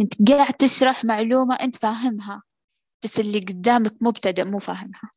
أنت 0.00 0.30
قاعد 0.30 0.54
تشرح 0.54 1.04
معلومة 1.04 1.54
أنت 1.54 1.76
فاهمها 1.76 2.42
بس 3.04 3.20
اللي 3.20 3.38
قدامك 3.40 3.94
مبتدئ 4.00 4.44
مو 4.44 4.59
فاهمها. 4.59 5.11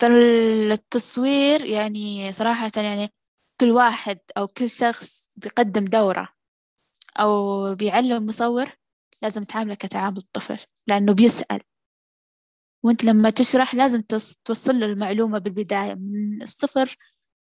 فالتصوير 0.00 1.64
يعني 1.64 2.32
صراحة 2.32 2.70
يعني 2.76 3.12
كل 3.60 3.70
واحد 3.70 4.18
أو 4.38 4.46
كل 4.46 4.70
شخص 4.70 5.34
بيقدم 5.36 5.84
دورة 5.84 6.28
أو 7.16 7.74
بيعلم 7.74 8.26
مصور 8.26 8.76
لازم 9.22 9.44
تعامله 9.44 9.74
كتعامل 9.74 10.16
الطفل 10.16 10.58
لأنه 10.86 11.12
بيسأل. 11.14 11.60
وانت 12.82 13.04
لما 13.04 13.30
تشرح 13.30 13.74
لازم 13.74 14.02
توصل 14.44 14.80
له 14.80 14.86
المعلومة 14.86 15.38
بالبداية 15.38 15.94
من 15.94 16.42
الصفر 16.42 16.96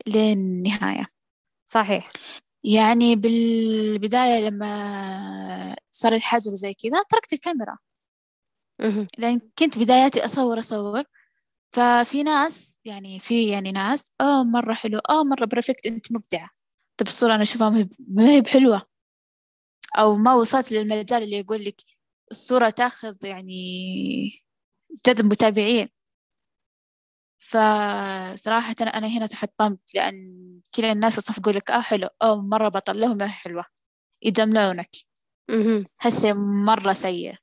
للنهاية. 0.07 1.07
صحيح. 1.72 2.07
يعني 2.63 3.15
بالبداية 3.15 4.39
لما 4.49 5.76
صار 5.91 6.13
الحجر 6.15 6.51
زي 6.55 6.74
كذا 6.74 7.03
تركت 7.09 7.34
الكاميرا. 7.34 7.78
لأن 9.17 9.41
كنت 9.59 9.78
بداياتي 9.80 10.26
أصور 10.26 10.59
أصور. 10.59 11.03
ففي 11.74 12.24
ناس 12.24 12.80
يعني 12.86 13.19
في 13.19 13.49
يعني 13.49 13.72
ناس 13.72 14.11
آه 14.22 14.43
مرة 14.43 14.74
حلو 14.74 14.99
آه 14.99 15.24
مرة 15.24 15.45
برفكت 15.45 15.86
أنت 15.86 16.11
مبدعة. 16.11 16.49
طب 16.97 17.07
الصورة 17.07 17.36
أنا 17.36 17.43
أشوفها 17.43 17.69
ما 18.09 18.30
هي 18.30 18.41
بحلوة. 18.41 18.82
أو 19.99 20.15
ما 20.17 20.34
وصلت 20.34 20.72
للمجال 20.72 21.24
اللي 21.24 21.39
يقول 21.39 21.65
لك 21.65 21.82
الصورة 22.32 22.69
تاخذ 22.69 23.15
يعني 23.26 23.53
جذب 25.07 25.26
متابعين. 25.26 25.89
فصراحة 27.42 28.76
أنا 28.82 29.08
هنا 29.08 29.26
تحطمت 29.26 29.96
لأن 29.96 30.60
كلا 30.76 30.92
الناس 30.92 31.18
يصفقوا 31.18 31.52
لك 31.52 31.72
آه 31.72 31.82
حلو 31.82 32.08
آه 32.22 32.42
مرة 32.42 32.70
بطل 32.70 33.00
لهم 33.00 33.24
حلوة. 33.28 33.66
يجملونك. 34.22 34.89
هالشي 36.02 36.34
مرة 36.34 36.94
سيء. 36.94 37.36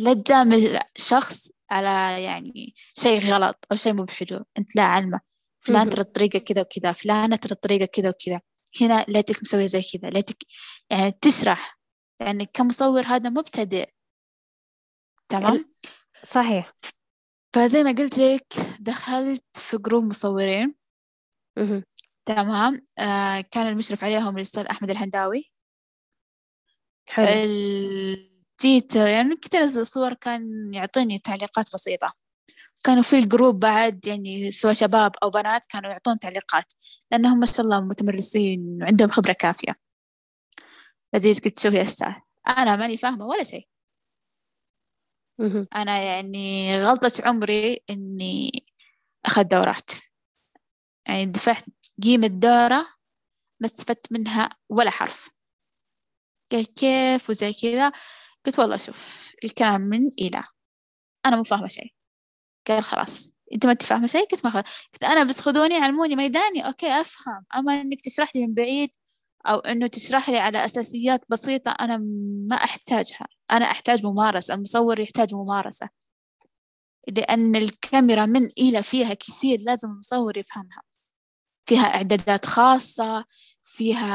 لا 0.00 0.14
تجامل 0.14 0.80
شخص 0.96 1.50
على 1.70 2.22
يعني 2.24 2.74
شيء 2.98 3.20
غلط 3.20 3.64
أو 3.72 3.76
شيء 3.76 3.92
مو 3.92 4.04
بحلو 4.04 4.44
أنت 4.58 4.76
لا 4.76 4.82
علمه. 4.82 5.20
فلان 5.60 5.88
ترى 5.88 6.00
الطريقة 6.00 6.38
كذا 6.38 6.60
وكذا 6.60 6.92
فلانة 6.92 7.36
ترى 7.36 7.52
الطريقة 7.52 7.84
كذا 7.84 8.08
وكذا. 8.08 8.40
هنا 8.80 9.04
ليتك 9.08 9.42
مسوية 9.42 9.66
زي 9.66 9.82
كذا 9.82 10.10
ليتك 10.10 10.36
يعني 10.90 11.18
تشرح. 11.20 11.78
يعني 12.20 12.46
كمصور 12.46 13.02
هذا 13.02 13.30
مبتدئ. 13.30 13.90
تمام؟ 15.28 15.64
صحيح. 16.22 16.72
فزي 17.54 17.82
ما 17.82 17.92
قلت 17.92 18.18
لك 18.18 18.46
دخلت 18.80 19.44
في 19.54 19.78
جروب 19.78 20.04
مصورين. 20.04 20.74
تمام؟ 22.26 22.86
آه 22.98 23.40
كان 23.40 23.66
المشرف 23.66 24.04
عليهم 24.04 24.36
الأستاذ 24.36 24.66
أحمد 24.66 24.90
الهنداوي. 24.90 25.52
حلو. 27.08 27.26
جيت 28.60 28.96
يعني 28.96 29.36
كنت 29.36 29.54
أنزل 29.54 29.86
صور 29.86 30.14
كان 30.14 30.74
يعطيني 30.74 31.18
تعليقات 31.18 31.72
بسيطة. 31.74 32.14
كانوا 32.84 33.02
في 33.02 33.18
الجروب 33.18 33.60
بعد 33.60 34.06
يعني 34.06 34.50
سواء 34.50 34.72
شباب 34.72 35.12
أو 35.22 35.30
بنات 35.30 35.66
كانوا 35.66 35.90
يعطون 35.90 36.18
تعليقات. 36.18 36.72
لأنهم 37.10 37.38
ما 37.38 37.46
شاء 37.46 37.60
الله 37.60 37.80
متمرسين 37.80 38.78
وعندهم 38.82 39.08
خبرة 39.08 39.32
كافية. 39.32 39.74
فجيت 41.12 41.44
قلت 41.44 41.60
شوفي 41.60 41.76
يا 41.76 41.82
أستاذ 41.82 42.12
أنا 42.48 42.76
ماني 42.76 42.96
فاهمة 42.96 43.26
ولا 43.26 43.44
شيء. 43.44 43.68
أنا 45.76 45.98
يعني 46.02 46.76
غلطة 46.84 47.12
عمري 47.24 47.80
إني 47.90 48.64
أخذ 49.26 49.44
دورات. 49.44 49.90
يعني 51.08 51.26
دفعت 51.26 51.64
قيمة 52.02 52.26
دورة 52.26 52.88
ما 53.60 53.66
استفدت 53.66 54.12
منها 54.12 54.50
ولا 54.68 54.90
حرف. 54.90 55.30
قال 56.52 56.74
كيف 56.74 57.30
وزي 57.30 57.52
كذا. 57.52 57.92
قلت 58.46 58.58
والله 58.58 58.76
شوف 58.76 59.32
الكلام 59.44 59.80
من 59.80 60.06
إلى. 60.08 60.44
أنا 61.26 61.36
مو 61.36 61.42
فاهمة 61.44 61.68
شيء. 61.68 61.92
قال 62.68 62.84
خلاص. 62.84 63.32
أنت 63.54 63.66
ما 63.66 63.72
أنت 63.72 63.82
فاهمة 63.82 64.06
شيء؟ 64.06 64.26
قلت 64.28 64.44
ما 64.46 64.50
خلاص. 64.50 64.64
قلت 64.92 65.04
أنا 65.04 65.24
بس 65.24 65.40
خذوني 65.40 65.76
علموني 65.76 66.16
ميداني 66.16 66.66
أوكي 66.66 66.88
أفهم. 66.88 67.46
أما 67.56 67.80
إنك 67.80 68.00
تشرح 68.00 68.36
لي 68.36 68.46
من 68.46 68.54
بعيد 68.54 68.90
أو 69.48 69.58
إنه 69.58 69.86
تشرح 69.86 70.30
لي 70.30 70.38
على 70.38 70.64
أساسيات 70.64 71.20
بسيطة 71.28 71.70
أنا 71.70 71.96
ما 72.50 72.56
أحتاجها. 72.56 73.26
أنا 73.50 73.64
أحتاج 73.64 74.06
ممارسة 74.06 74.54
المصور 74.54 75.00
يحتاج 75.00 75.34
ممارسة. 75.34 75.88
لأن 77.08 77.56
الكاميرا 77.56 78.26
من 78.26 78.44
إلى 78.44 78.82
فيها 78.82 79.14
كثير 79.14 79.60
لازم 79.60 79.90
المصور 79.90 80.38
يفهمها. 80.38 80.82
فيها 81.66 81.82
إعدادات 81.94 82.46
خاصة 82.46 83.24
فيها 83.64 84.08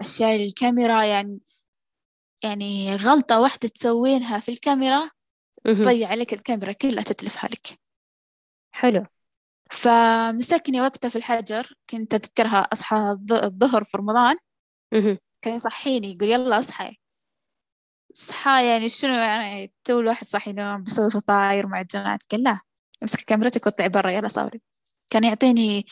أشياء 0.00 0.36
الكاميرا 0.36 1.04
يعني 1.04 1.40
يعني 2.44 2.96
غلطة 2.96 3.40
واحدة 3.40 3.68
تسوينها 3.68 4.40
في 4.40 4.48
الكاميرا 4.48 5.10
تضيع 5.64 6.08
عليك 6.08 6.32
الكاميرا 6.32 6.72
كلها 6.72 7.02
تتلفها 7.02 7.50
لك. 7.50 7.78
حلو. 8.72 9.06
فمسكني 9.72 10.80
وقتها 10.80 11.08
في 11.08 11.16
الحجر 11.16 11.74
كنت 11.90 12.14
أذكرها 12.14 12.58
أصحى 12.72 13.18
الظهر 13.30 13.84
في 13.84 13.96
رمضان. 13.96 14.36
كان 15.42 15.54
يصحيني 15.54 16.12
يقول 16.12 16.28
يلا 16.28 16.58
أصحي 16.58 16.98
صحى 18.14 18.66
يعني 18.66 18.88
شنو 18.88 19.14
يعني؟ 19.14 19.72
تو 19.84 20.00
الواحد 20.00 20.26
صاحي 20.26 20.52
نوم 20.52 20.82
بسوي 20.82 21.10
فطاير 21.10 21.66
معجنات 21.66 22.22
قال 22.30 22.42
لا 22.42 22.60
أمسك 23.02 23.20
كاميرتك 23.20 23.66
واطلعي 23.66 23.88
برا 23.88 24.10
يلا 24.10 24.28
صوري. 24.28 24.60
كان 25.10 25.24
يعطيني 25.24 25.86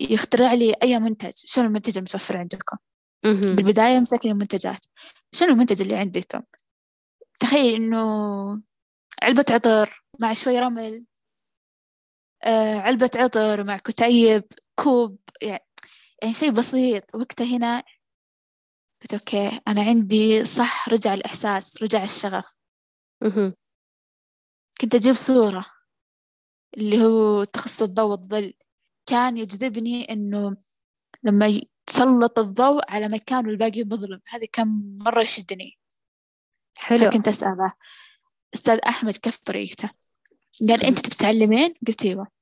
يخترع 0.00 0.52
لي 0.52 0.74
أي 0.82 0.98
منتج. 0.98 1.32
شنو 1.34 1.64
المنتج 1.64 1.98
المتوفر 1.98 2.36
عندكم؟ 2.36 2.76
بالبداية 3.24 4.00
مسكني 4.00 4.32
المنتجات 4.32 4.84
شنو 5.32 5.48
المنتج 5.48 5.82
اللي 5.82 5.96
عندكم؟ 5.96 6.42
تخيل 7.40 7.74
إنه 7.74 8.62
علبة 9.22 9.44
عطر 9.50 10.04
مع 10.20 10.32
شوي 10.32 10.58
رمل. 10.58 11.04
علبة 12.84 13.10
عطر 13.16 13.64
مع 13.64 13.78
كتيب 13.78 14.44
كوب 14.74 15.18
يعني, 15.42 15.66
يعني 16.22 16.34
شيء 16.34 16.50
بسيط. 16.50 17.14
وقتها 17.14 17.56
هنا 17.56 17.82
قلت 19.02 19.14
أوكي 19.14 19.60
أنا 19.68 19.82
عندي 19.82 20.44
صح 20.44 20.88
رجع 20.88 21.14
الإحساس 21.14 21.82
رجع 21.82 22.04
الشغف. 22.04 22.44
كنت 24.80 24.94
أجيب 24.94 25.14
صورة 25.14 25.64
اللي 26.76 27.04
هو 27.04 27.44
تخص 27.44 27.82
الضوء 27.82 28.10
والظل 28.10 28.54
كان 29.06 29.36
يجذبني 29.36 30.12
إنه 30.12 30.56
لما 31.22 31.60
تسلط 31.86 32.38
الضوء 32.38 32.90
على 32.92 33.08
مكان 33.08 33.46
والباقي 33.46 33.84
مظلم. 33.84 34.20
هذا 34.28 34.46
كان 34.52 34.98
مرة 35.00 35.22
يشدني. 35.22 35.78
حلو. 36.76 37.04
فكنت 37.04 37.28
أسأله 37.28 37.72
أستاذ 38.54 38.78
أحمد 38.78 39.16
كيف 39.16 39.36
طريقته؟ 39.36 39.90
قال 40.68 40.84
أنت 40.84 40.98
تتعلمين 40.98 41.74
قلت 41.86 42.04
أيوة. 42.04 42.37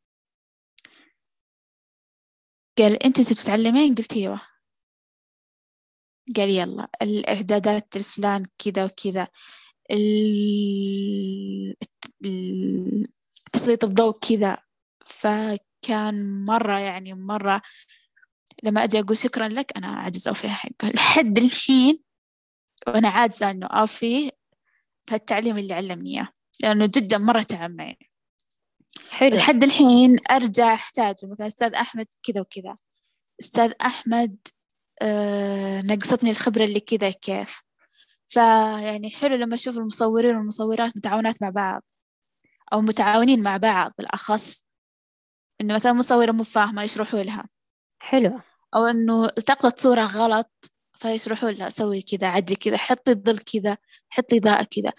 قال 2.78 3.02
أنت 3.02 3.20
تتعلمين 3.20 3.94
قلت 3.94 4.12
أيوة. 4.16 4.40
قال 6.36 6.50
يلا 6.50 6.88
الإعدادات 7.02 7.96
الفلان 7.96 8.42
كذا 8.58 8.84
وكذا 8.84 9.28
تسليط 13.52 13.84
الضوء 13.84 14.18
كذا. 14.18 14.58
فكان 15.06 16.44
مرة 16.44 16.78
يعني 16.78 17.14
مرة 17.14 17.62
لما 18.62 18.84
أجي 18.84 19.00
أقول 19.00 19.16
شكرا 19.16 19.48
لك 19.48 19.76
أنا 19.76 19.86
عاجزة 19.86 20.28
أوفيها 20.28 20.50
حقه 20.50 20.88
لحد 20.88 21.38
الحين 21.38 22.02
وأنا 22.86 23.08
عاجزة 23.08 23.50
إنه 23.50 23.66
أوفي 23.66 24.30
فالتعليم 25.06 25.58
اللي 25.58 25.74
علمني 25.74 26.10
إياه 26.14 26.28
لأنه 26.60 26.86
جدا 26.86 27.18
مرة 27.18 27.42
تعب 27.42 27.70
حلو. 29.10 29.36
لحد 29.36 29.64
الحين 29.64 30.16
أرجع 30.30 30.74
أحتاج 30.74 31.14
مثلا 31.22 31.46
أستاذ 31.46 31.74
أحمد 31.74 32.06
كذا 32.22 32.40
وكذا. 32.40 32.74
أستاذ 33.40 33.72
أحمد 33.82 34.36
آه 35.02 35.82
نقصتني 35.82 36.30
الخبرة 36.30 36.64
اللي 36.64 36.80
كذا 36.80 37.10
كيف. 37.10 37.60
فيعني 38.28 39.10
حلو 39.10 39.36
لما 39.36 39.54
أشوف 39.54 39.78
المصورين 39.78 40.36
والمصورات 40.36 40.96
متعاونات 40.96 41.42
مع 41.42 41.50
بعض. 41.50 41.82
أو 42.72 42.80
متعاونين 42.80 43.42
مع 43.42 43.56
بعض 43.56 43.92
بالأخص. 43.98 44.64
إنه 45.60 45.74
مثلا 45.74 45.92
مصورة 45.92 46.32
مو 46.32 46.44
فاهمة 46.44 46.82
يشرحوا 46.82 47.22
لها. 47.22 47.48
حلو. 48.02 48.40
أو 48.74 48.86
إنه 48.86 49.24
التقطت 49.24 49.80
صورة 49.80 50.02
غلط 50.02 50.70
فيشرحوا 50.98 51.50
لها. 51.50 51.68
سوي 51.68 52.02
كذا 52.02 52.26
عدلي 52.26 52.56
كذا 52.56 52.76
حطي 52.76 53.10
الظل 53.10 53.38
كذا 53.38 53.76
حطي 54.08 54.38
إضاءة 54.38 54.66
كذا. 54.70 54.92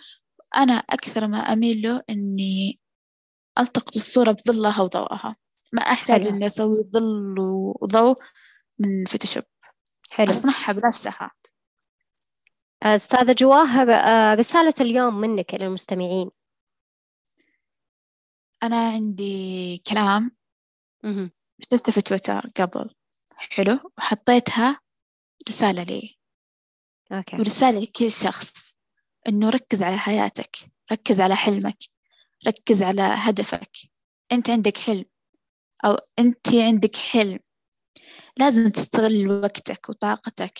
أنا 0.55 0.73
أكثر 0.73 1.27
ما 1.27 1.37
أميل 1.37 1.81
له 1.81 2.03
إني 2.09 2.79
ألتقط 3.59 3.95
الصورة 3.95 4.31
بظلها 4.31 4.81
وضوءها. 4.81 5.35
ما 5.73 5.81
أحتاج 5.81 6.23
حلو. 6.23 6.35
إني 6.35 6.45
أسوي 6.45 6.83
ظل 6.93 7.35
وضوء 7.81 8.19
من 8.79 9.05
Photoshop. 9.05 9.43
حلو. 10.11 10.29
أصنعها 10.29 10.71
بنفسها. 10.71 11.31
أستاذة 12.83 13.33
جواهر 13.33 13.91
آه، 13.91 14.33
رسالة 14.33 14.73
اليوم 14.81 15.15
منك 15.15 15.53
للمستمعين. 15.53 16.29
أنا 18.63 18.89
عندي 18.89 19.77
كلام 19.77 20.31
شفته 21.61 21.91
في 21.91 22.01
تويتر 22.01 22.47
قبل. 22.57 22.89
حلو. 23.35 23.91
وحطيتها 23.97 24.79
رسالة 25.49 25.83
لي. 25.83 26.17
okay. 27.11 27.37
ورسالة 27.37 27.79
لكل 27.79 28.11
شخص 28.11 28.79
إنه 29.27 29.49
ركز 29.49 29.83
على 29.83 29.97
حياتك 29.97 30.57
ركز 30.91 31.21
على 31.21 31.35
حلمك. 31.35 31.77
ركز 32.47 32.83
على 32.83 33.01
هدفك. 33.01 33.71
أنت 34.31 34.49
عندك 34.49 34.77
حلم 34.77 35.05
أو 35.85 35.97
أنت 36.19 36.47
عندك 36.53 36.95
حلم. 36.95 37.39
لازم 38.37 38.69
تستغل 38.69 39.27
وقتك 39.27 39.89
وطاقتك. 39.89 40.59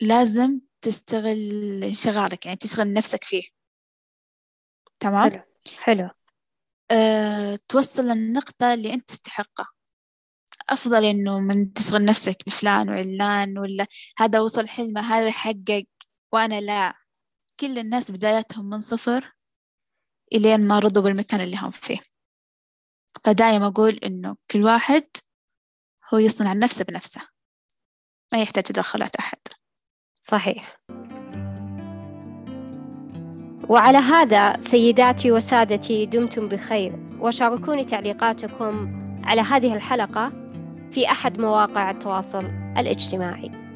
لازم 0.00 0.60
تستغل 0.82 1.84
انشغالك 1.84 2.46
يعني 2.46 2.56
تشغل 2.56 2.92
نفسك 2.92 3.24
فيه. 3.24 3.42
تمام؟ 5.00 5.30
حلو 5.30 5.42
حلو. 5.78 6.10
أه، 6.90 7.58
توصل 7.68 8.02
للنقطة 8.02 8.74
اللي 8.74 8.94
أنت 8.94 9.08
تستحقها. 9.08 9.68
أفضل 10.68 11.04
إنه 11.04 11.40
من 11.40 11.72
تشغل 11.72 12.04
نفسك 12.04 12.36
بفلان 12.46 12.88
وعلان 12.88 13.58
ولا 13.58 13.86
هذا 14.18 14.40
وصل 14.40 14.68
حلمه 14.68 15.00
هذا 15.00 15.30
حقق 15.30 15.84
وأنا 16.32 16.60
لا. 16.60 16.94
كل 17.60 17.78
الناس 17.78 18.10
بداياتهم 18.10 18.68
من 18.68 18.80
صفر. 18.80 19.37
إلين 20.34 20.68
ما 20.68 20.78
رضوا 20.78 21.02
بالمكان 21.02 21.40
اللي 21.40 21.56
هم 21.56 21.70
فيه. 21.70 21.98
فدايما 23.24 23.66
أقول 23.66 23.92
إنه 23.92 24.36
كل 24.50 24.64
واحد 24.64 25.04
هو 26.14 26.18
يصنع 26.18 26.52
نفسه 26.52 26.84
بنفسه. 26.84 27.20
ما 28.32 28.42
يحتاج 28.42 28.64
تدخلات 28.64 29.16
أحد. 29.16 29.38
صحيح. 30.14 30.78
وعلى 33.68 33.98
هذا 33.98 34.58
سيداتي 34.58 35.32
وسادتي 35.32 36.06
دمتم 36.06 36.48
بخير. 36.48 37.18
وشاركوني 37.20 37.84
تعليقاتكم 37.84 38.98
على 39.24 39.40
هذه 39.40 39.74
الحلقة 39.74 40.28
في 40.92 41.10
أحد 41.10 41.40
مواقع 41.40 41.90
التواصل 41.90 42.44
الاجتماعي. 42.78 43.67